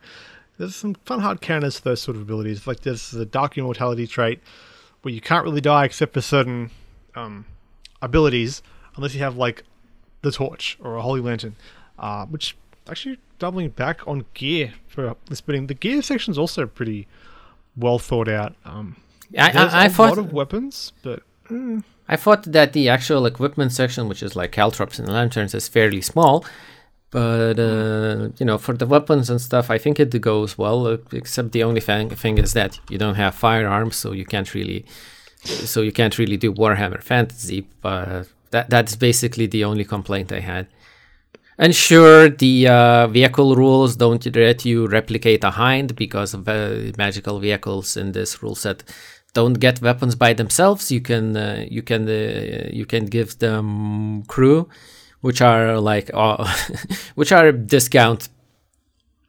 [0.58, 2.66] there's some fun hard counters to those sort of abilities.
[2.66, 4.40] Like there's the Dark Immortality trait
[5.02, 6.70] where you can't really die except for certain
[7.14, 7.44] um,
[8.02, 8.62] abilities,
[8.96, 9.64] unless you have like
[10.22, 11.56] the Torch or a Holy Lantern,
[11.98, 12.56] uh, which
[12.90, 15.66] actually doubling back on gear for this building.
[15.66, 17.06] The gear section is also pretty
[17.76, 18.54] well thought out.
[18.64, 18.96] Um,
[19.38, 23.26] I, I, I a thought lot of weapons, but mm, I thought that the actual
[23.26, 26.44] equipment section, which is like caltrops and lanterns, is fairly small.
[27.10, 30.86] But uh, you know, for the weapons and stuff, I think it goes well.
[30.86, 34.52] uh, Except the only thing thing is that you don't have firearms, so you can't
[34.54, 34.84] really,
[35.42, 37.66] so you can't really do Warhammer Fantasy.
[37.80, 40.66] But that that's basically the only complaint I had.
[41.60, 47.38] And sure, the uh, vehicle rules don't let you replicate a hind because uh, magical
[47.38, 48.82] vehicles in this rule set
[49.34, 50.90] don't get weapons by themselves.
[50.90, 54.70] You can uh, you can uh, you can give them crew,
[55.20, 56.50] which are like uh,
[57.14, 58.30] which are discount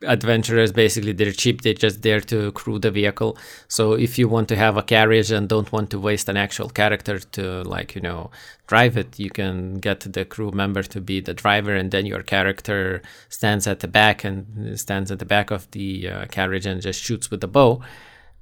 [0.03, 0.71] adventurers.
[0.71, 1.61] Basically, they're cheap.
[1.61, 3.37] They're just there to crew the vehicle.
[3.67, 6.69] So if you want to have a carriage and don't want to waste an actual
[6.69, 8.31] character to like you know
[8.67, 12.23] drive it, you can get the crew member to be the driver, and then your
[12.23, 16.81] character stands at the back and stands at the back of the uh, carriage and
[16.81, 17.81] just shoots with the bow.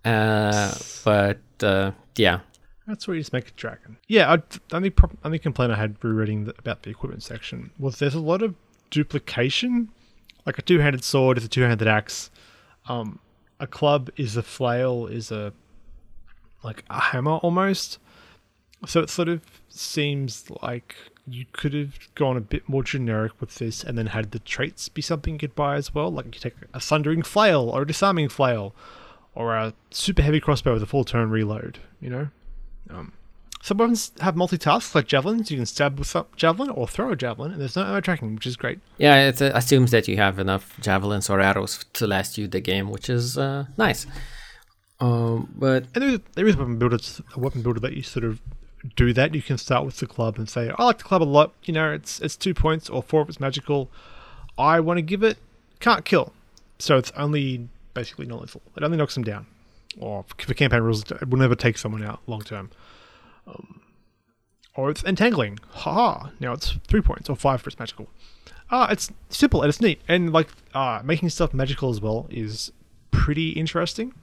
[0.05, 2.39] Uh, but uh, yeah,
[2.87, 3.97] that's where you just make a dragon.
[4.07, 4.41] Yeah, I,
[4.75, 8.19] only pro- only complaint I had rereading the, about the equipment section was there's a
[8.19, 8.55] lot of
[8.89, 9.89] duplication.
[10.49, 12.31] Like a two-handed sword is a two-handed axe.
[12.87, 13.19] Um,
[13.59, 15.53] a club is a flail is a
[16.63, 17.99] like a hammer almost.
[18.87, 20.95] So it sort of seems like
[21.27, 24.89] you could have gone a bit more generic with this and then had the traits
[24.89, 26.11] be something you could buy as well.
[26.11, 28.73] Like you take a sundering flail or a disarming flail
[29.35, 32.29] or a super heavy crossbow with a full turn reload, you know?
[32.89, 33.13] Um,
[33.61, 35.51] some weapons have multitasks like javelins.
[35.51, 38.35] You can stab with a javelin or throw a javelin, and there's no ammo tracking,
[38.35, 38.79] which is great.
[38.97, 42.61] Yeah, it uh, assumes that you have enough javelins or arrows to last you the
[42.61, 44.07] game, which is uh, nice.
[45.01, 46.99] Um, but and there is, there is a weapon builder,
[47.35, 48.41] a weapon builder that you sort of
[48.95, 49.35] do that.
[49.35, 51.53] You can start with the club and say, "I like the club a lot.
[51.63, 53.91] You know, it's it's two points or four if it's magical.
[54.57, 55.37] I want to give it
[55.81, 56.33] can't kill,
[56.79, 58.61] so it's only basically non lethal.
[58.77, 59.47] It only knocks them down,
[59.99, 62.69] or for campaign rules, it will never take someone out long term."
[63.49, 63.81] Um,
[64.75, 65.59] or it's entangling.
[65.71, 66.29] Haha.
[66.39, 68.07] Now it's three points or five for its magical.
[68.71, 69.99] Ah, it's simple and it's neat.
[70.07, 72.71] And like uh, making stuff magical as well is
[73.11, 74.13] pretty interesting.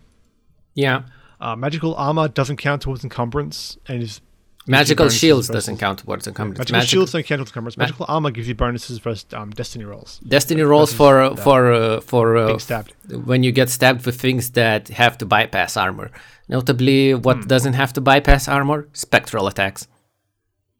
[0.74, 1.02] yeah,
[1.40, 4.20] Uh, magical armor doesn't count towards encumbrance and is
[4.66, 6.58] magical shields doesn't count towards encumbrance.
[6.58, 7.76] Magical, Magic- shields don't count towards encumbrance.
[7.76, 10.18] Magical armor gives you bonuses versus um, destiny rolls.
[10.26, 12.92] Destiny rolls for uh, for uh, for uh, stabbed.
[13.24, 16.10] when you get stabbed with things that have to bypass armor.
[16.48, 17.46] Notably, what Hmm.
[17.48, 18.88] doesn't have to bypass armor?
[18.92, 19.88] Spectral attacks.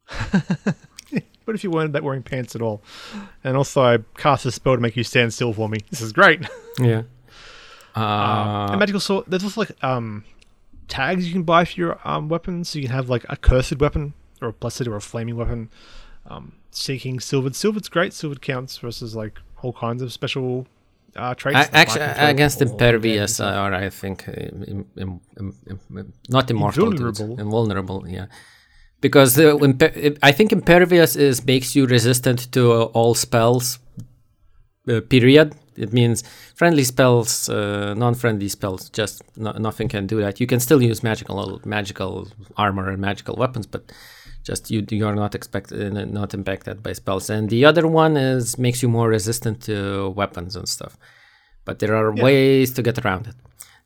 [1.44, 2.82] What if you weren't that wearing pants at all?
[3.44, 5.78] And also, I cast a spell to make you stand still for me.
[5.90, 6.40] This is great.
[6.80, 7.02] Yeah.
[7.94, 9.24] Uh, Uh, and magical sword.
[9.26, 10.24] There's also like um,
[10.88, 12.70] tags you can buy for your um, weapons.
[12.70, 15.70] So you can have like a cursed weapon or a blessed or a flaming weapon.
[16.28, 17.54] Um, seeking silvered.
[17.54, 18.12] Silvered's great.
[18.12, 20.66] Silvered counts versus like all kinds of special
[21.16, 21.56] uh, traits.
[21.56, 26.90] I, actually, against impervious, uh, or I think uh, im, im, im, not immortal.
[26.90, 27.40] Invulnerable.
[27.40, 28.08] invulnerable.
[28.08, 28.26] Yeah,
[29.00, 33.78] because uh, imper- I think impervious is makes you resistant to uh, all spells.
[34.88, 35.54] Uh, period.
[35.76, 36.22] It means
[36.56, 38.88] friendly spells, uh, non-friendly spells.
[38.88, 40.40] Just no, nothing can do that.
[40.40, 43.92] You can still use magical magical armor and magical weapons, but
[44.42, 47.30] just you you are not expected not impacted by spells.
[47.30, 50.96] And the other one is makes you more resistant to weapons and stuff.
[51.66, 53.34] But there are ways to get around it.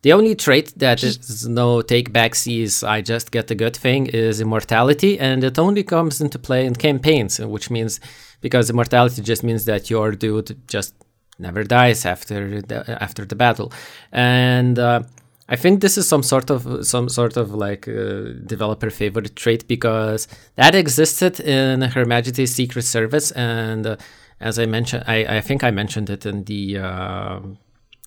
[0.03, 4.07] The only trait that is no take back sees I just get a good thing
[4.07, 7.99] is immortality, and it only comes into play in campaigns, which means
[8.39, 10.95] because immortality just means that your dude just
[11.41, 13.71] never dies after the, after the battle,
[14.11, 15.01] and uh,
[15.49, 19.67] I think this is some sort of some sort of like uh, developer favorite trait
[19.67, 23.97] because that existed in Her Majesty's Secret Service, and uh,
[24.39, 26.77] as I mentioned, I, I think I mentioned it in the.
[26.77, 27.39] Uh,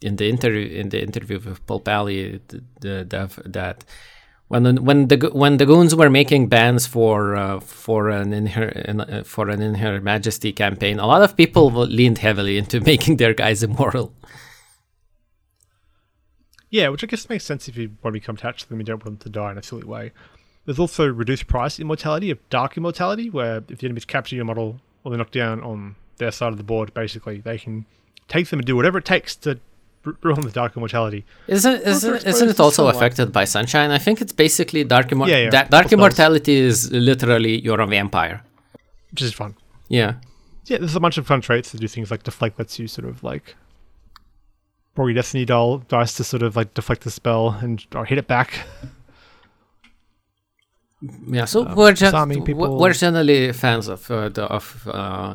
[0.03, 3.85] in the interview in the interview with Paul Pally, the, the dev, that
[4.49, 8.47] when the, when the when the goons were making bans for uh, for an in
[8.47, 12.81] her in, for an in her majesty campaign, a lot of people leaned heavily into
[12.93, 14.13] making their guys immortal.
[16.71, 18.85] Yeah, which I guess makes sense if you want to become attached to them, you
[18.85, 20.13] don't want them to die in a silly way.
[20.65, 24.81] There's also reduced price immortality of dark immortality, where if the enemies capture your model
[25.03, 27.87] or they're knocked down on their side of the board, basically they can
[28.29, 29.61] take them and do whatever it takes to
[30.23, 31.25] ruin the dark immortality.
[31.49, 33.91] Isn't isn't, isn't it also affected by sunshine?
[33.91, 37.81] I think it's basically dark immor- Yeah, yeah, da- dark both immortality is literally you're
[37.81, 38.43] a vampire.
[39.11, 39.55] which is fun.
[39.89, 40.15] Yeah.
[40.67, 43.07] Yeah, there's a bunch of fun traits to do things like deflect lets you sort
[43.09, 43.55] of like
[44.97, 48.19] roll your destiny doll dice to sort of like deflect the spell and or hit
[48.19, 48.61] it back.
[51.27, 52.15] Yeah, so we're, just,
[52.45, 52.79] people.
[52.79, 55.35] we're generally fans of uh, the, of uh,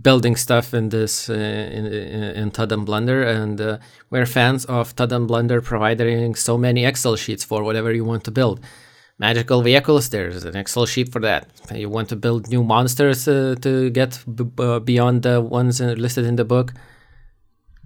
[0.00, 3.78] building stuff in this uh, in, in and Blunder, and uh,
[4.10, 8.30] we're fans of and Blunder providing so many Excel sheets for whatever you want to
[8.30, 8.60] build.
[9.18, 11.48] Magical vehicles, there's an Excel sheet for that.
[11.74, 16.36] You want to build new monsters uh, to get b- beyond the ones listed in
[16.36, 16.74] the book.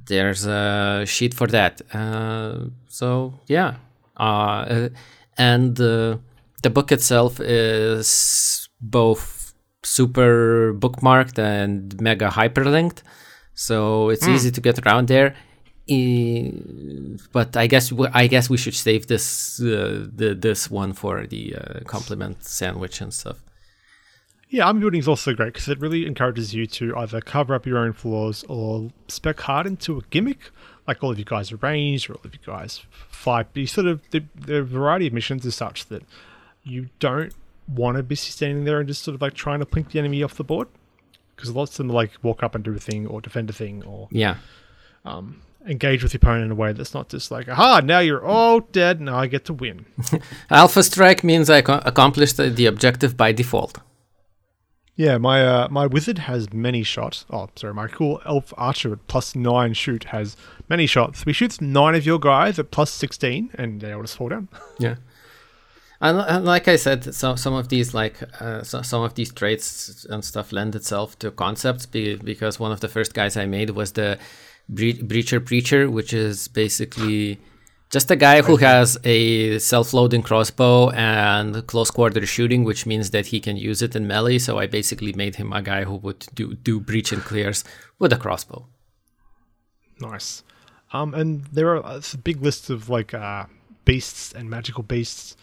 [0.07, 1.83] There's a sheet for that.
[1.94, 3.77] Uh, so yeah,
[4.16, 4.88] uh, uh,
[5.38, 9.39] and the book itself is both
[9.83, 13.03] super bookmarked and mega hyperlinked,
[13.55, 15.35] so it's easy to get around there.
[17.33, 21.57] But I guess I guess we should save this uh, the, this one for the
[21.57, 23.43] uh, compliment sandwich and stuff.
[24.49, 27.66] Yeah, army building is also great because it really encourages you to either cover up
[27.66, 30.51] your own flaws or spec hard into a gimmick.
[30.88, 33.47] Like all of you guys are ranged, or all of you guys fight.
[33.53, 36.03] But you sort of the, the variety of missions is such that
[36.64, 37.33] you don't
[37.75, 40.23] want to be standing there and just sort of like trying to plink the enemy
[40.23, 40.69] off the board
[41.37, 43.83] because lots of them like walk up and do a thing or defend a thing
[43.85, 44.37] or Yeah,
[45.67, 48.61] engage with the opponent in a way that's not just like aha now you're all
[48.61, 49.85] dead now I get to win.
[50.51, 53.79] Alpha Strike means I co- accomplished the, the objective by default.
[54.97, 57.25] Yeah, my uh, my wizard has many shots.
[57.31, 60.37] Oh, sorry, my cool elf archer at plus nine shoot has
[60.69, 61.23] many shots.
[61.23, 64.49] He shoots nine of your guys at plus sixteen, and they all just fall down.
[64.79, 64.97] Yeah.
[66.01, 69.33] And, and like I said, some some of these like uh, so, some of these
[69.33, 73.47] traits and stuff lend itself to concepts be, because one of the first guys I
[73.47, 74.19] made was the
[74.69, 77.39] bre- breacher preacher, which is basically
[77.91, 83.27] just a guy who has a self-loading crossbow and close quarter shooting, which means that
[83.27, 84.39] he can use it in melee.
[84.39, 87.65] So I basically made him a guy who would do do breach and clears
[87.99, 88.67] with a crossbow.
[90.01, 90.43] nice.
[90.93, 93.47] Um, and there are a big list of like uh,
[93.85, 95.37] beasts and magical beasts,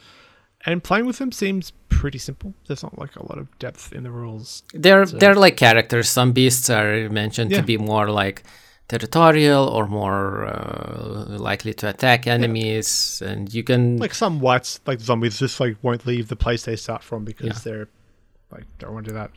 [0.67, 2.53] and playing with them seems pretty simple.
[2.67, 4.63] There's not like a lot of depth in the rules.
[4.84, 6.08] They're they're like characters.
[6.10, 7.62] Some beasts are mentioned Yeah.
[7.62, 8.43] to be more like
[8.88, 14.99] territorial or more uh, likely to attack enemies, and you can Like some whites, like
[15.01, 17.60] zombies, just like won't leave the place they start from because Yeah.
[17.65, 17.88] they're
[18.51, 19.32] like don't want to do that.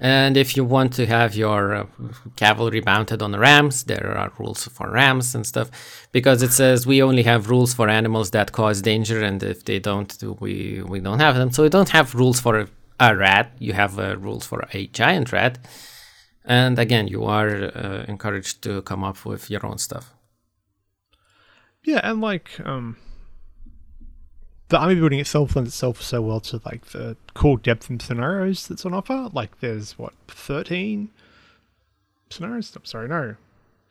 [0.00, 1.86] And if you want to have your uh,
[2.36, 5.70] cavalry mounted on rams, there are rules for rams and stuff
[6.12, 9.78] because it says we only have rules for animals that cause danger, and if they
[9.78, 11.50] don't, we we don't have them.
[11.50, 12.68] So we don't have rules for a,
[13.00, 13.52] a rat.
[13.58, 15.58] You have uh, rules for a giant rat.
[16.44, 20.14] And again, you are uh, encouraged to come up with your own stuff.
[21.84, 22.96] Yeah, and like um
[24.68, 28.66] the army building itself lends itself so well to like the cool depth and scenarios
[28.66, 29.28] that's on offer.
[29.32, 31.10] Like there's what, thirteen
[32.30, 32.74] scenarios?
[32.76, 33.36] I'm sorry, no.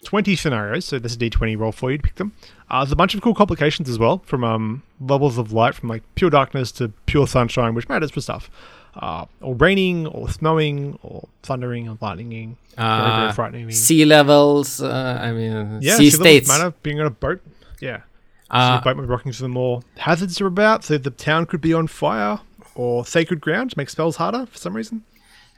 [0.05, 2.31] 20 scenarios, so this is a d20 roll for you to pick them.
[2.69, 5.89] Uh, there's a bunch of cool complications as well, from um, levels of light, from
[5.89, 8.49] like pure darkness to pure sunshine, which matters for stuff.
[8.95, 12.57] Uh, or raining, or snowing, or thundering, or lightning.
[12.75, 13.71] very, very Uh, frightening.
[13.71, 16.47] Sea levels, uh, I mean, yeah, sea sea states.
[16.47, 16.73] matter.
[16.83, 17.41] Being on a boat,
[17.79, 18.01] yeah.
[18.49, 21.45] So Uh, your boat might rocking to the more hazards are about, so the town
[21.45, 22.39] could be on fire
[22.75, 25.03] or sacred ground to make spells harder for some reason.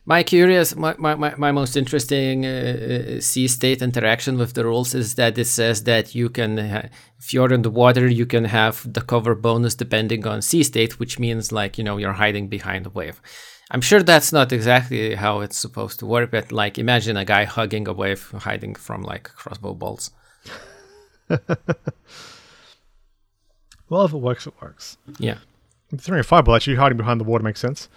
[0.06, 4.64] My curious, my, my, my, my most interesting uh, uh, sea state interaction with the
[4.64, 6.90] rules is that it says that you can, ha-
[7.20, 11.00] if you're in the water, you can have the cover bonus depending on sea state,
[11.00, 13.22] which means like, you know, you're hiding behind a wave.
[13.70, 17.44] I'm sure that's not exactly how it's supposed to work, but like imagine a guy
[17.44, 20.10] hugging a wave hiding from like crossbow bolts.
[23.90, 24.98] Well, if it works, it works.
[25.18, 25.38] Yeah.
[25.98, 27.90] Throwing a fireball at you, hiding behind the water makes sense.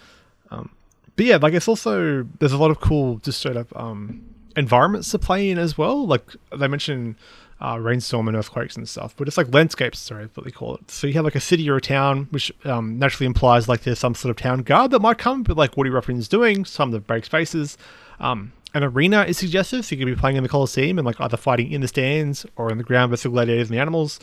[0.49, 0.71] Um,
[1.15, 4.23] but yeah, like it's also there's a lot of cool just straight up um,
[4.57, 6.05] environments to play in as well.
[6.07, 6.23] Like
[6.57, 7.15] they mentioned
[7.61, 9.99] uh, rainstorm and earthquakes and stuff, but it's like landscapes.
[9.99, 10.89] Sorry, what they call it.
[10.89, 13.99] So you have like a city or a town, which um, naturally implies like there's
[13.99, 15.43] some sort of town guard that might come.
[15.43, 17.77] But like what Woody Ruffin's doing, some that break spaces.
[18.19, 21.21] Um, an arena is suggested, so you could be playing in the Colosseum and like
[21.21, 24.19] either fighting in the stands or in the ground with the gladiators and the animals,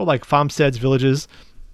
[0.00, 1.28] or like farmsteads, villages,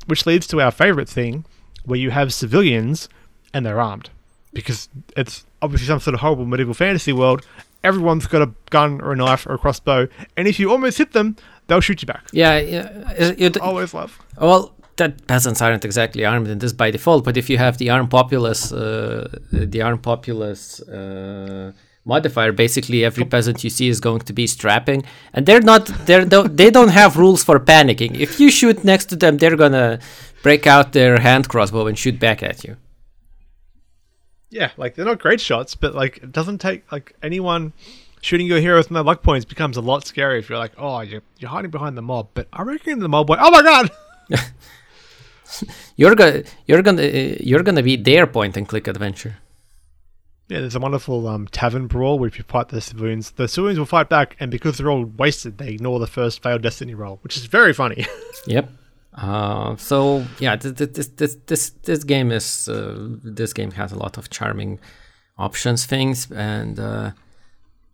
[0.07, 1.45] which leads to our favorite thing,
[1.85, 3.09] where you have civilians
[3.55, 4.11] and they're armed,
[4.53, 7.47] because it's obviously some sort of horrible medieval fantasy world.
[7.85, 11.13] Everyone's got a gun or a knife or a crossbow, and if you almost hit
[11.13, 11.37] them,
[11.69, 12.25] they'll shoot you back.
[12.33, 13.13] Yeah, yeah.
[13.13, 14.19] it- it- Always love.
[14.41, 17.91] Well, that peasants aren't exactly armed in this by default, but if you have the
[17.91, 21.71] armed populace, uh, the armed populace uh,
[22.07, 25.87] modifier, basically every peasant you see is going to be strapping, and they're not.
[26.07, 28.19] They're don't, they don't have rules for panicking.
[28.19, 29.99] If you shoot next to them, they're gonna
[30.43, 32.77] break out their hand crossbow and shoot back at you.
[34.49, 37.73] Yeah, like they're not great shots, but like it doesn't take like anyone
[38.23, 41.01] shooting your hero with no luck points becomes a lot scarier if you're like, oh,
[41.01, 42.29] you're, you're hiding behind the mob.
[42.35, 43.91] But I reckon the mob went, oh my god,
[45.97, 47.03] You're gonna you're gonna
[47.41, 49.37] you're gonna be their point and click adventure.
[50.49, 53.79] Yeah, there's a wonderful um, tavern brawl where if you fight the civilians, the civilians
[53.79, 57.19] will fight back, and because they're all wasted, they ignore the first failed destiny roll,
[57.23, 58.07] which is very funny.
[58.47, 58.71] Yep.
[59.13, 64.19] Uh, so yeah, this this this this game is uh, this game has a lot
[64.19, 64.79] of charming
[65.37, 67.11] options things and uh,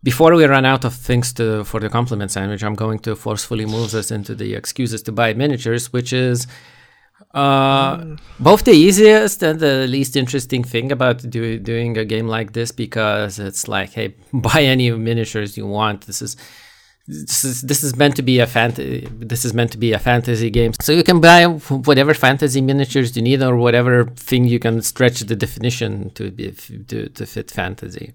[0.03, 3.65] before we run out of things to for the compliment sandwich, I'm going to forcefully
[3.65, 6.45] move us into the excuses to buy miniatures, which is
[7.33, 12.53] uh, both the easiest and the least interesting thing about do, doing a game like
[12.53, 16.01] this because it's like, hey, buy any miniatures you want.
[16.01, 16.37] This is
[17.05, 19.07] this is this is meant to be a fantasy.
[19.11, 23.13] this is meant to be a fantasy game so you can buy whatever fantasy miniatures
[23.17, 26.51] you need or whatever thing you can stretch the definition to be
[26.87, 28.13] to, to fit fantasy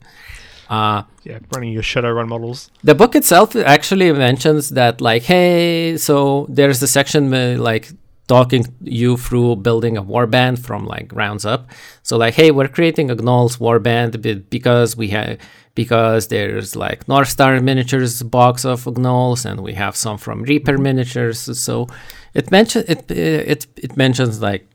[0.70, 2.70] uh, yeah, running your Shadowrun models.
[2.82, 7.90] the book itself actually mentions that like hey so there's a section like
[8.28, 11.70] talking you through building a warband from like rounds up.
[12.02, 15.38] So like hey we're creating a gnolls warband because we have
[15.74, 20.76] because there's like north star miniatures box of gnolls and we have some from reaper
[20.76, 21.40] miniatures.
[21.58, 21.86] So
[22.34, 24.68] it mention it it it mentions like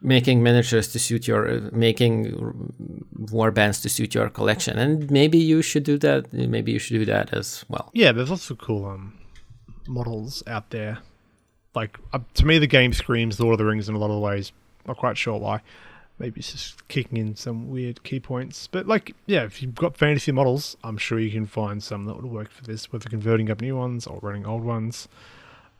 [0.00, 1.42] making miniatures to suit your
[1.72, 2.14] making
[3.30, 4.78] warbands to suit your collection.
[4.78, 7.90] And maybe you should do that maybe you should do that as well.
[7.94, 9.18] Yeah, there's lots of cool um,
[9.86, 10.98] models out there.
[11.74, 14.20] Like uh, to me, the game screams Lord of the Rings in a lot of
[14.20, 14.52] ways.
[14.86, 15.60] Not quite sure why.
[16.18, 18.66] Maybe it's just kicking in some weird key points.
[18.66, 22.16] But like, yeah, if you've got fantasy models, I'm sure you can find some that
[22.16, 25.06] would work for this, whether converting up new ones or running old ones.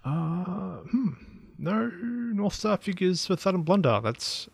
[0.04, 1.08] Uh, hmm.
[1.58, 4.00] No North Star figures for Thud and Blunder.
[4.00, 4.48] That's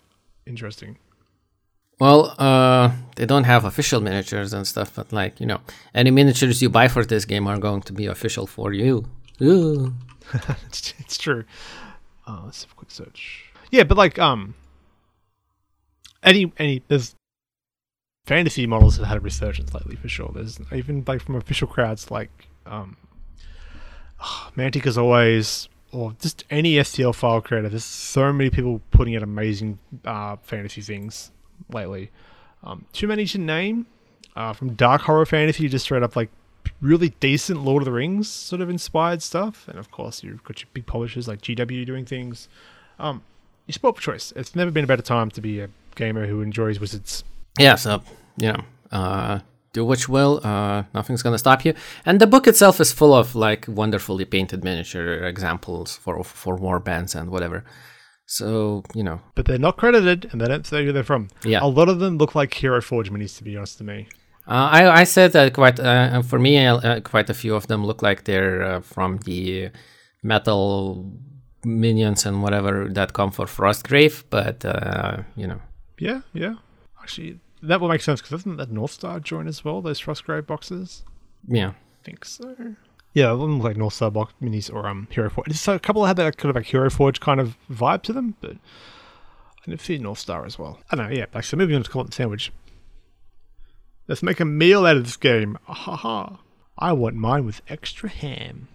[0.46, 0.96] interesting.
[2.00, 5.60] Well, uh, they don't have official miniatures and stuff, but like you know,
[5.94, 9.04] any miniatures you buy for this game are going to be official for you.
[9.42, 9.92] Ooh.
[10.66, 11.44] it's, it's true.
[12.26, 13.52] Uh, let's have a quick search.
[13.70, 14.54] Yeah, but like um,
[16.22, 17.14] any any there's
[18.26, 20.30] fantasy models have had a resurgence lately for sure.
[20.34, 22.30] There's even like from official crowds like
[22.66, 22.96] um,
[24.56, 27.68] Mantic as always, or just any STL file creator.
[27.68, 31.30] There's so many people putting out amazing uh, fantasy things
[31.72, 32.10] lately.
[32.62, 33.86] Um, too many to name.
[34.36, 36.28] Uh, from dark horror fantasy, just straight up like
[36.80, 40.60] really decent Lord of the Rings sort of inspired stuff, and of course you've got
[40.60, 42.48] your big publishers like GW doing things.
[42.98, 43.22] Um,
[43.66, 44.32] you sport for choice.
[44.36, 47.24] It's never been a better time to be a gamer who enjoys wizards.
[47.58, 48.02] Yeah, so
[48.36, 49.40] you know, uh,
[49.72, 50.40] do what you will.
[50.44, 51.74] Uh, nothing's gonna stop you.
[52.04, 56.78] And the book itself is full of like wonderfully painted miniature examples for for war
[56.80, 57.64] bands and whatever.
[58.26, 61.28] So you know, But they're not credited, and they don't say who they're from.
[61.44, 61.60] Yeah.
[61.62, 64.08] a lot of them look like Hero Forge minis, to be honest to me.
[64.46, 67.84] Uh, I I said that quite uh, for me uh, quite a few of them
[67.86, 69.70] look like they're uh, from the
[70.22, 71.10] metal
[71.64, 75.60] minions and whatever that come for Frostgrave, but uh, you know
[75.98, 76.54] Yeah, yeah.
[77.02, 79.80] Actually, that will make sense because doesn't that North Star join as well?
[79.80, 81.04] Those Frostgrave boxes.
[81.48, 82.54] yeah I think so.
[83.14, 85.52] Yeah, look like North Star box minis or um Hero Forge.
[85.54, 88.36] So a couple had that kind of like Hero Forge kind of vibe to them,
[88.42, 88.56] but
[89.62, 90.80] I didn't see North Star as well.
[90.90, 91.16] I don't know.
[91.16, 92.52] Yeah, like so moving on to Compliment Sandwich.
[94.06, 95.58] Let's make a meal out of this game.
[95.64, 96.38] Ha ha.
[96.78, 98.68] I want mine with extra ham.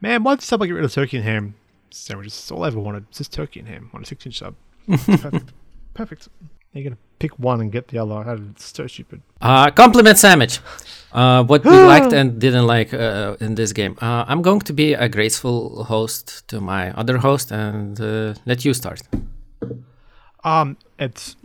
[0.00, 1.54] Man, why did somebody get rid of turkey and ham
[1.90, 2.34] sandwiches?
[2.34, 3.06] It's all I ever wanted.
[3.08, 4.54] It's just turkey and ham on a six inch sub.
[4.86, 5.52] Perfect.
[5.94, 6.28] Perfect.
[6.72, 8.38] You're gonna pick one and get the other.
[8.50, 9.22] It's so stupid.
[9.40, 10.60] Uh, compliment sandwich.
[11.12, 13.96] Uh, what we liked and didn't like uh, in this game.
[14.00, 18.64] Uh, I'm going to be a graceful host to my other host and uh, let
[18.64, 19.02] you start.
[20.42, 21.36] Um, it's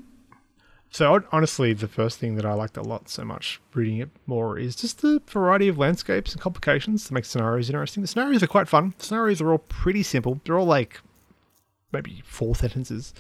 [0.92, 4.58] so honestly the first thing that I liked a lot so much reading it more
[4.58, 8.02] is just the variety of landscapes and complications that make scenarios interesting.
[8.02, 8.94] The scenarios are quite fun.
[8.98, 10.42] The scenarios are all pretty simple.
[10.44, 11.02] They're all like
[11.92, 13.14] maybe four sentences.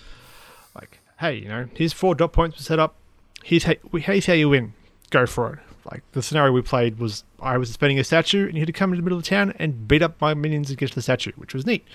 [0.76, 2.96] Like, hey, you know, here's four dot points to set up.
[3.44, 4.74] Here's how, here's how you win.
[5.12, 5.60] Go for it.
[5.90, 8.74] Like the scenario we played was I was defending a statue and you had to
[8.74, 11.32] come into the middle of the town and beat up my minions against the statue,
[11.36, 11.86] which was neat.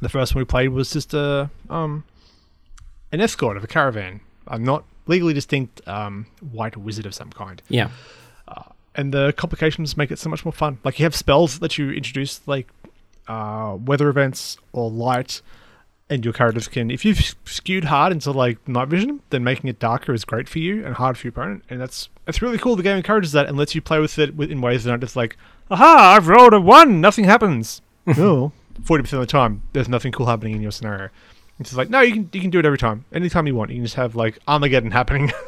[0.00, 2.04] The first one we played was just a um
[3.12, 7.62] an escort of a caravan, a not legally distinct um, white wizard of some kind.
[7.68, 7.90] Yeah.
[8.96, 10.78] And the complications make it so much more fun.
[10.84, 12.68] Like you have spells that you introduce, like
[13.26, 15.42] uh, weather events or light,
[16.08, 16.90] and your characters can.
[16.90, 20.60] If you've skewed hard into like night vision, then making it darker is great for
[20.60, 22.76] you and hard for your opponent, and that's it's really cool.
[22.76, 25.16] The game encourages that and lets you play with it in ways that aren't just
[25.16, 25.36] like,
[25.70, 27.82] aha, I've rolled a one, nothing happens.
[28.06, 28.52] no,
[28.84, 31.08] forty percent of the time, there's nothing cool happening in your scenario.
[31.58, 33.70] It's like no, you can you can do it every time, anytime you want.
[33.70, 35.32] You can just have like Armageddon happening.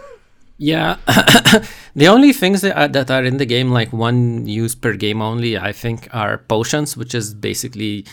[0.58, 0.96] Yeah,
[1.94, 5.20] the only things that are, that are in the game, like one use per game
[5.20, 8.06] only, I think, are potions, which is basically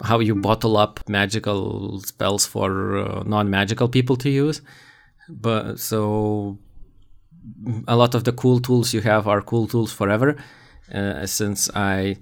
[0.00, 4.62] how you bottle up magical spells for uh, non-magical people to use.
[5.28, 6.58] But so
[7.88, 10.36] a lot of the cool tools you have are cool tools forever,
[10.92, 12.18] uh, since I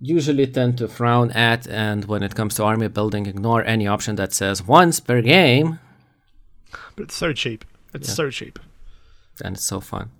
[0.00, 4.16] usually tend to frown at and when it comes to army building, ignore any option
[4.16, 5.78] that says once per game.
[6.96, 7.64] but it's so cheap.
[7.94, 8.14] It's Yeah.
[8.14, 8.58] so cheap.
[9.44, 10.10] and it's so fun.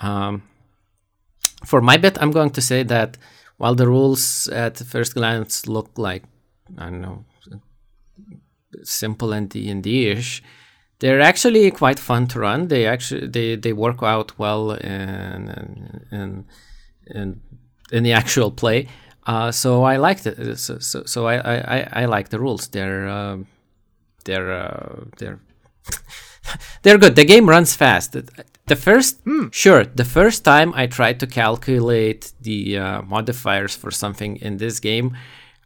[0.00, 0.42] Um,
[1.64, 3.18] for my bit, I'm going to say that
[3.58, 6.24] while the rules at first glance look like
[6.78, 7.24] I don't know
[8.82, 10.42] simple and D and D-ish,
[11.00, 12.68] they're actually quite fun to run.
[12.68, 15.48] They actually they, they work out well in
[16.12, 16.46] in
[17.14, 17.40] in,
[17.92, 18.86] in the actual play.
[19.26, 20.58] Uh, so I like it.
[20.58, 22.68] So, so, so I, I, I- like the rules.
[22.68, 23.46] They're um
[24.24, 25.38] they're uh, they're
[26.82, 27.16] they're good.
[27.16, 28.12] The game runs fast.
[28.12, 29.20] The- first,
[29.50, 34.78] sure, the first time I tried to calculate the uh, modifiers for something in this
[34.80, 35.16] game,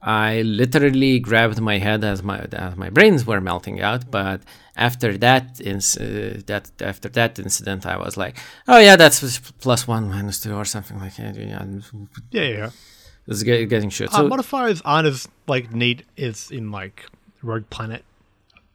[0.07, 4.11] I literally grabbed my head as my as my brains were melting out.
[4.11, 4.43] But
[4.77, 8.37] after that, uh, that after that incident, I was like,
[8.69, 11.37] oh yeah, that's plus one minus two or something like that.
[11.37, 11.65] Yeah,
[12.31, 12.71] Yeah, yeah.
[13.27, 14.13] it's get, getting shit.
[14.13, 17.07] Uh, So modifiers aren't as like neat as in like
[17.43, 18.05] Rogue Planet,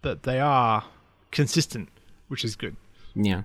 [0.01, 0.83] but they are
[1.31, 1.89] consistent,
[2.27, 2.75] which is good.
[3.13, 3.43] Yeah.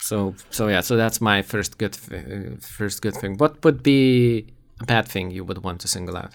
[0.00, 3.36] So so yeah, so that's my first good th- uh, first good thing.
[3.36, 4.46] What would be
[4.84, 6.32] bad thing you would want to single out?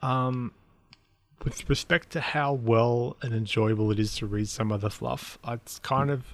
[0.00, 0.52] Um,
[1.44, 5.38] with respect to how well and enjoyable it is to read some of the fluff,
[5.46, 6.24] it's kind of.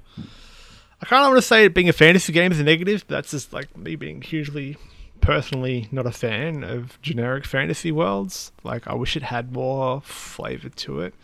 [1.01, 3.15] I kind of want to say it being a fantasy game is a negative, but
[3.15, 4.77] that's just like me being hugely,
[5.21, 8.51] personally not a fan of generic fantasy worlds.
[8.65, 11.15] Like, I wish it had more flavor to it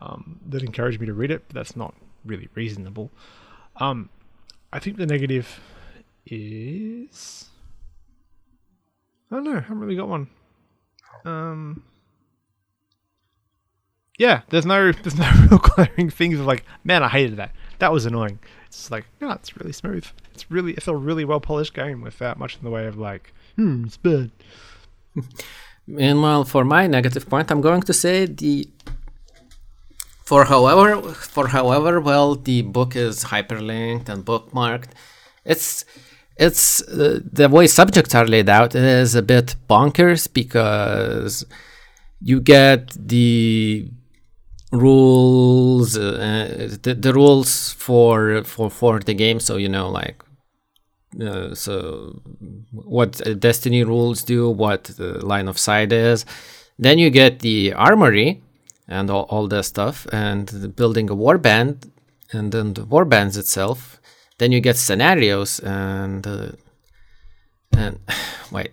[0.00, 3.10] um, that encouraged me to read it, but that's not really reasonable.
[3.76, 4.08] Um,
[4.72, 5.60] I think the negative
[6.26, 7.48] is.
[9.32, 9.56] I don't know.
[9.56, 10.28] I haven't really got one.
[11.24, 11.82] Um.
[14.18, 17.54] Yeah, there's no there's no real glaring things of like, man, I hated that.
[17.78, 18.38] That was annoying.
[18.66, 20.06] It's like, no, it's really smooth.
[20.34, 23.32] It's really it's a really well polished game without much in the way of like,
[23.56, 24.30] hmm, it's bad.
[25.86, 28.68] Meanwhile, for my negative point, I'm going to say the
[30.24, 34.90] for however for however well the book is hyperlinked and bookmarked,
[35.44, 35.86] it's
[36.36, 41.44] it's uh, the way subjects are laid out is a bit bonkers because
[42.20, 43.90] you get the
[44.72, 49.40] rules uh, the, the rules for for for the game.
[49.40, 50.22] So you know like
[51.20, 52.22] uh, so
[52.72, 56.24] what destiny rules do what the line of sight is.
[56.78, 58.42] Then you get the armory
[58.88, 61.90] and all, all that stuff and building a warband
[62.32, 64.00] and then the warbands itself
[64.38, 66.52] then you get scenarios and uh,
[67.72, 67.98] and
[68.50, 68.72] wait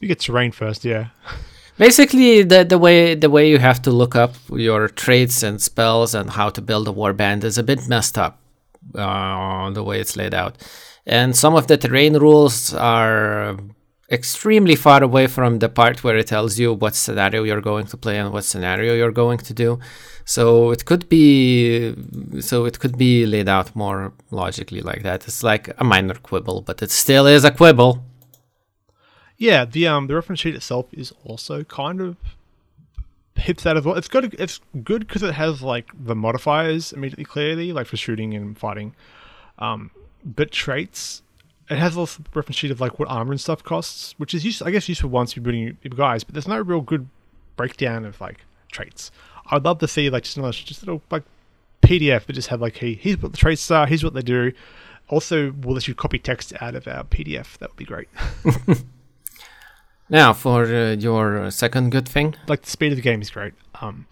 [0.00, 1.08] You get terrain first, yeah.
[1.76, 6.14] Basically, the the way the way you have to look up your traits and spells
[6.14, 8.40] and how to build a warband is a bit messed up.
[8.94, 10.56] Uh, the way it's laid out,
[11.06, 13.56] and some of the terrain rules are
[14.10, 17.96] extremely far away from the part where it tells you what scenario you're going to
[17.96, 19.78] play and what scenario you're going to do.
[20.28, 21.94] So it could be
[22.40, 25.26] so it could be laid out more logically like that.
[25.26, 28.04] It's like a minor quibble, but it still is a quibble.
[29.38, 32.16] Yeah, the um the reference sheet itself is also kind of
[33.36, 33.96] hits that as well.
[33.96, 34.36] It's good.
[34.38, 38.94] It's good because it has like the modifiers immediately clearly, like for shooting and fighting.
[39.58, 39.90] Um,
[40.22, 41.22] but traits,
[41.70, 42.00] it has a
[42.34, 44.66] reference sheet of like what armor and stuff costs, which is useful.
[44.66, 46.22] I guess useful once you're building guys.
[46.22, 47.08] But there's no real good
[47.56, 49.10] breakdown of like traits.
[49.50, 51.24] I'd love to see like just another just a little like
[51.82, 54.52] PDF that just had like hey here's what the traits are, here's what they do.
[55.08, 57.56] Also, we'll let you copy text out of our PDF.
[57.58, 58.08] That would be great.
[60.10, 63.52] Now for uh, your second good thing, like the speed of the game is great.
[63.80, 64.06] Um,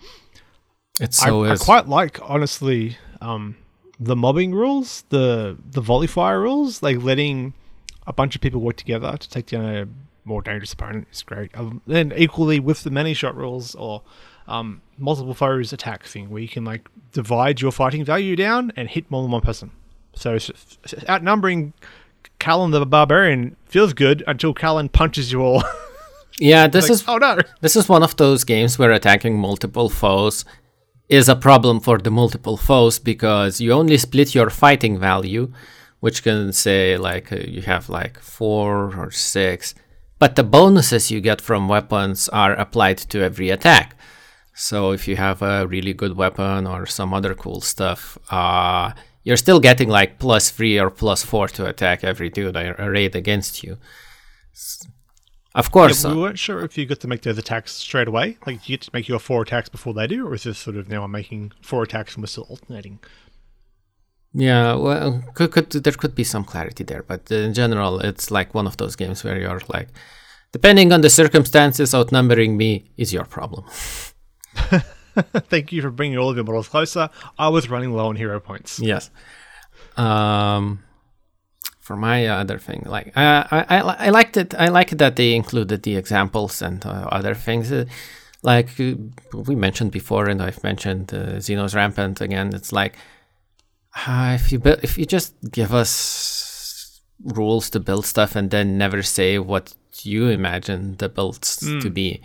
[1.01, 3.57] it I, so I is quite like honestly um,
[3.99, 7.55] the mobbing rules, the the volley fire rules, like letting
[8.07, 9.89] a bunch of people work together to take down a
[10.25, 11.51] more dangerous opponent is great.
[11.57, 14.03] Um, then equally with the many shot rules or
[14.49, 18.89] um, multiple foes attack thing, where you can like divide your fighting value down and
[18.89, 19.71] hit more than one person.
[20.15, 20.39] So
[21.09, 21.73] outnumbering
[22.39, 25.63] Callan the barbarian feels good until Callan punches you all.
[26.39, 27.39] Yeah, this Like, is oh no.
[27.63, 30.45] this is one of those games where attacking multiple foes
[31.09, 35.51] is a problem for the multiple foes because you only split your fighting value,
[36.01, 39.75] which can say like uh, you have like four or six,
[40.19, 43.97] but the bonuses you get from weapons are applied to every attack.
[44.59, 48.93] So if you have a really good weapon or some other cool stuff, uh,
[49.23, 53.63] you're still getting like plus three or plus four to attack every dude arrayed against
[53.63, 53.77] you.
[55.55, 58.09] Of course, Yeah, uh, we weren't sure if you get to make those attacks straight
[58.09, 58.39] away.
[58.47, 60.77] Like, you get to make your four attacks before they do, or is this sort
[60.77, 63.01] of now I'm making four attacks and we're still alternating?
[64.33, 68.55] Yeah, well, could, could there could be some clarity there, but in general, it's like
[68.55, 69.89] one of those games where you're like,
[70.53, 73.67] depending on the circumstances, outnumbering me is your problem.
[75.49, 77.09] Thank you for bringing all of your models closer.
[77.39, 78.79] I was running low on hero points.
[78.79, 79.11] Yes.
[79.97, 80.83] Um,
[81.81, 84.55] for my other thing, like I, I, I, I liked it.
[84.55, 87.71] I like it that they included the examples and uh, other things.
[87.73, 87.85] Uh,
[88.43, 88.95] like uh,
[89.33, 92.55] we mentioned before, and I've mentioned uh, Xenos Rampant again.
[92.55, 92.97] It's like
[94.07, 98.77] uh, if you bu- if you just give us rules to build stuff and then
[98.77, 102.21] never say what you imagine the builds to be,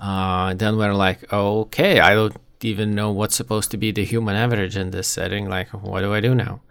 [0.00, 4.34] uh, then we're like, okay, I don't even know what's supposed to be the human
[4.34, 5.48] average in this setting.
[5.48, 6.62] Like, what do I do now?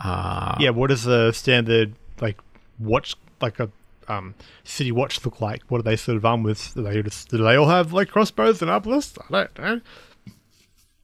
[0.00, 2.38] Uh, Yeah, what does the standard, like,
[2.78, 3.70] watch, like a
[4.08, 4.34] um,
[4.64, 5.62] city watch look like?
[5.68, 6.74] What do they sort of arm with?
[6.74, 9.18] Do they, just, do they all have, like, crossbows and arbalest?
[9.30, 9.80] I don't know.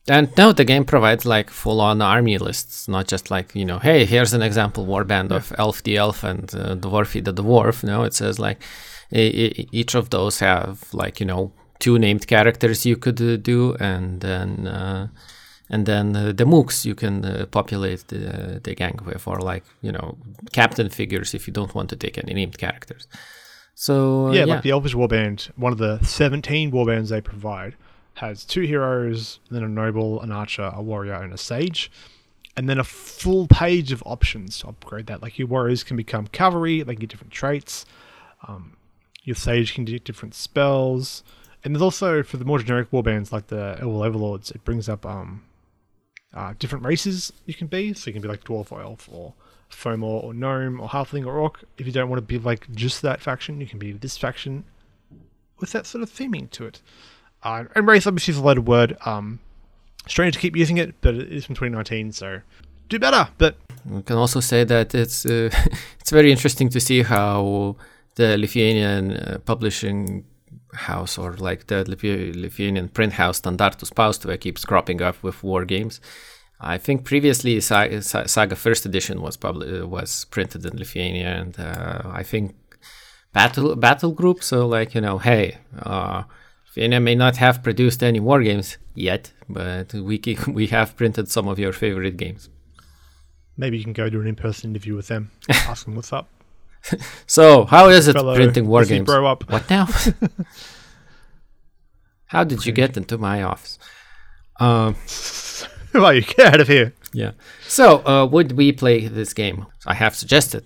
[0.08, 3.78] And no, the game provides like full on army lists, not just like, you know,
[3.78, 7.84] hey, here's an example warband of Elf the Elf and uh, Dwarfy the Dwarf.
[7.84, 8.58] No, it says like
[9.12, 14.20] each of those have like, you know, two named characters you could uh, do and
[14.20, 14.66] then.
[14.66, 15.08] Uh,
[15.72, 19.62] and then uh, the mooks you can uh, populate the, the gang with, or like
[19.82, 20.18] you know
[20.52, 23.06] captain figures if you don't want to take any named characters.
[23.76, 27.76] So uh, yeah, like the Elvish Warband, one of the 17 warbands they provide,
[28.14, 31.90] has two heroes, then a noble, an archer, a warrior, and a sage.
[32.56, 35.22] And then a full page of options to upgrade that.
[35.22, 37.86] Like your warriors can become cavalry, they can get different traits.
[38.46, 38.76] Um,
[39.24, 41.22] your sage can get different spells.
[41.62, 45.04] And there's also, for the more generic warbands like the Elven Overlords, it brings up
[45.04, 45.44] um,
[46.32, 47.92] uh, different races you can be.
[47.92, 49.34] So you can be like dwarf or elf or
[49.68, 51.62] fomor or gnome or halfling or orc.
[51.78, 54.64] If you don't want to be like just that faction, you can be this faction
[55.58, 56.80] with that sort of theming to it.
[57.42, 58.96] Uh, and race obviously is a loaded word.
[59.04, 59.40] Um,
[60.06, 62.40] strange to keep using it, but it is from 2019, so
[62.88, 63.28] do better.
[63.38, 65.50] But We can also say that it's uh,
[66.00, 67.76] it's very interesting to see how
[68.20, 70.24] the Lithuanian uh, publishing
[70.74, 76.00] house or like the Lithuanian print house Standartų Spaustuvė keeps cropping up with war games.
[76.60, 82.02] I think previously Saga, Saga First Edition was publi- was printed in Lithuania, and uh,
[82.20, 82.54] I think
[83.32, 84.42] Battle Battle Group.
[84.42, 86.24] So like you know, hey, uh,
[86.68, 90.20] Lithuania may not have produced any war games yet, but we
[90.58, 92.50] we have printed some of your favorite games.
[93.56, 95.30] maybe you can go do an in-person interview with them.
[95.50, 96.28] ask them what's up.
[97.26, 99.08] So, how is it Fellow printing war games?
[99.08, 99.86] What now?
[102.26, 103.78] how did you get into my office?
[104.58, 104.96] Um,
[105.94, 106.92] well, you get out of here.
[107.12, 107.32] yeah.
[107.68, 109.66] So, uh, would we play this game?
[109.86, 110.64] I have suggested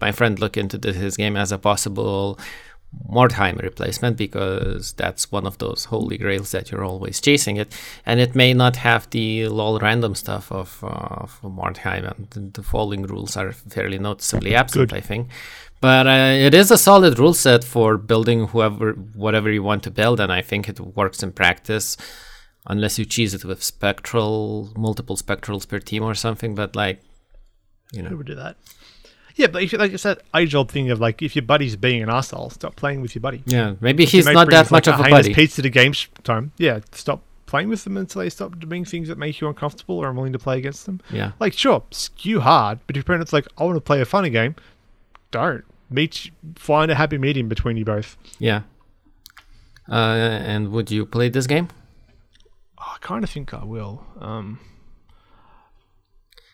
[0.00, 2.38] my friend look into this, his game as a possible
[3.08, 7.72] Mordheim replacement because that's one of those holy grails that you're always chasing it,
[8.04, 12.62] and it may not have the lol random stuff of, uh, of Mordheim, and the,
[12.62, 14.96] falling rules are fairly noticeably absent, Good.
[14.96, 15.28] I think.
[15.80, 19.90] But uh, it is a solid rule set for building whoever, whatever you want to
[19.90, 21.96] build, and I think it works in practice,
[22.66, 26.54] unless you cheese it with spectral, multiple spectrals per team or something.
[26.54, 27.02] But like,
[27.92, 28.56] you know, Who would do that?
[29.36, 32.02] Yeah, but if you, like it's that age-old thing of like, if your buddy's being
[32.02, 33.42] an asshole, stop playing with your buddy.
[33.46, 35.34] yeah, maybe he's not that much like, of a heinous buddy.
[35.34, 36.52] Pizza to game sh- time.
[36.56, 40.08] Yeah, stop playing with them until they stop doing things that make you uncomfortable or
[40.08, 41.00] unwilling to play against them.
[41.10, 41.32] Yeah.
[41.40, 44.30] Like, sure, skew hard, but if your opponent's like, I want to play a funny
[44.30, 44.54] game,
[45.30, 45.64] don't.
[45.90, 48.16] Meet, find a happy medium between you both.
[48.38, 48.62] Yeah.
[49.88, 51.68] Uh, and would you play this game?
[52.78, 54.04] I kind of think I will.
[54.20, 54.60] Um,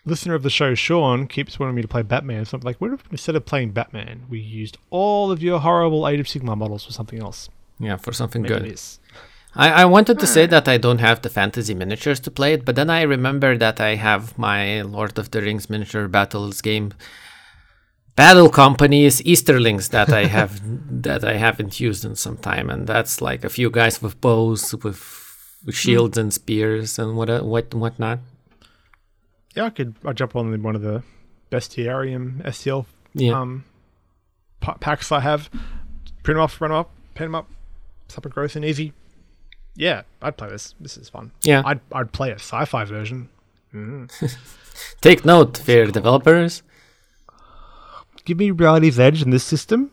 [0.05, 2.45] listener of the show, Sean, keeps wanting me to play Batman.
[2.45, 6.07] So I'm like, what if instead of playing Batman, we used all of your horrible
[6.07, 7.49] Age of Sigmar models for something else?
[7.79, 8.71] Yeah, for something Maybe good.
[8.71, 8.99] this.
[9.55, 12.63] I, I wanted to say that I don't have the fantasy miniatures to play it,
[12.63, 16.93] but then I remember that I have my Lord of the Rings miniature battles game
[18.15, 20.61] battle companies Easterlings that I have
[21.03, 24.73] that I haven't used in some time, and that's like a few guys with bows,
[24.75, 25.01] with,
[25.65, 26.21] with shields hmm.
[26.21, 28.19] and spears and what what whatnot.
[29.55, 29.95] Yeah, I could.
[30.05, 31.03] I jump on one of the
[31.51, 33.39] bestiarium STL Yeah.
[33.39, 33.65] um,
[34.61, 35.49] pa- packs I have.
[36.23, 37.49] Print them off, run them up, pen them up.
[38.07, 38.93] Super growth and easy.
[39.75, 40.75] Yeah, I'd play this.
[40.79, 41.31] This is fun.
[41.43, 41.61] Yeah.
[41.65, 43.29] I'd I'd play a sci-fi version.
[45.01, 46.61] Take note, fair developers.
[48.25, 49.91] Give me Reality's Edge in this system.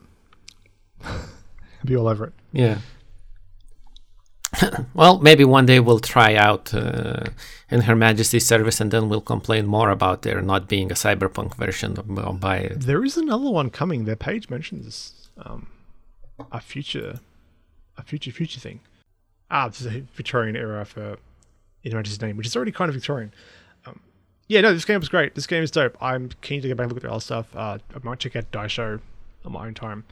[1.05, 1.15] I'd
[1.85, 2.33] be all over it.
[2.53, 2.79] Yeah.
[4.95, 7.25] well, maybe one day we'll try out uh,
[7.71, 11.55] in Her Majesty's service, and then we'll complain more about there not being a cyberpunk
[11.57, 14.05] version of, by There is another one coming.
[14.05, 15.69] Their page mentions um,
[16.51, 17.21] a future,
[17.97, 18.81] a future future thing.
[19.51, 21.19] Ah, this is a Victorian era for
[21.85, 23.33] in Her Majesty's name, which is already kind of Victorian.
[23.87, 24.01] Um,
[24.47, 25.35] yeah, no, this game was great.
[25.35, 25.97] This game is dope.
[26.03, 27.55] I'm keen to go back and look at the other stuff.
[27.55, 29.01] Uh, I might check out Daisho
[29.45, 30.05] on my own time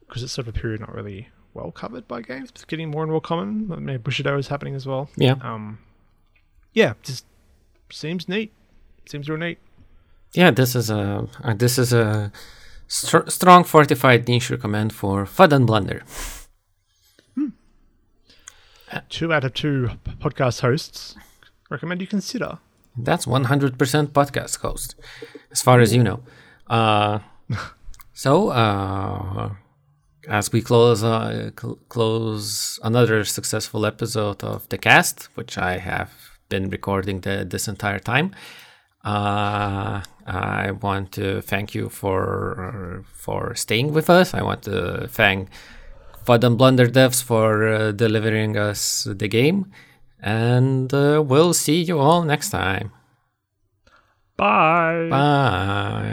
[0.00, 2.50] because it's sort of a period not really well covered by games.
[2.50, 3.70] It's getting more and more common.
[3.72, 5.08] I mean, Bushido is happening as well.
[5.16, 5.36] yeah.
[5.42, 5.78] Um,
[6.72, 7.24] yeah, just
[7.90, 8.52] seems neat.
[9.06, 9.58] Seems real neat.
[10.32, 12.30] Yeah, this is a uh, this is a
[12.86, 16.02] str- strong fortified niche recommend for Thud and Blunder.
[19.08, 21.14] Two out of two podcast hosts
[21.70, 22.58] recommend you consider.
[22.96, 23.76] That's 100%
[24.08, 24.96] podcast host,
[25.52, 26.24] as far as you know.
[26.66, 27.20] Uh,
[28.12, 29.50] so, uh,
[30.28, 36.10] as we close uh, cl- close another successful episode of the cast, which I have
[36.48, 38.34] been recording the, this entire time,
[39.04, 44.34] uh, I want to thank you for for staying with us.
[44.34, 45.48] I want to thank
[46.24, 49.72] Thud and Blunder devs for uh, delivering us the game,
[50.20, 52.92] and uh, we'll see you all next time.
[54.36, 55.08] Bye.
[55.10, 56.12] Bye.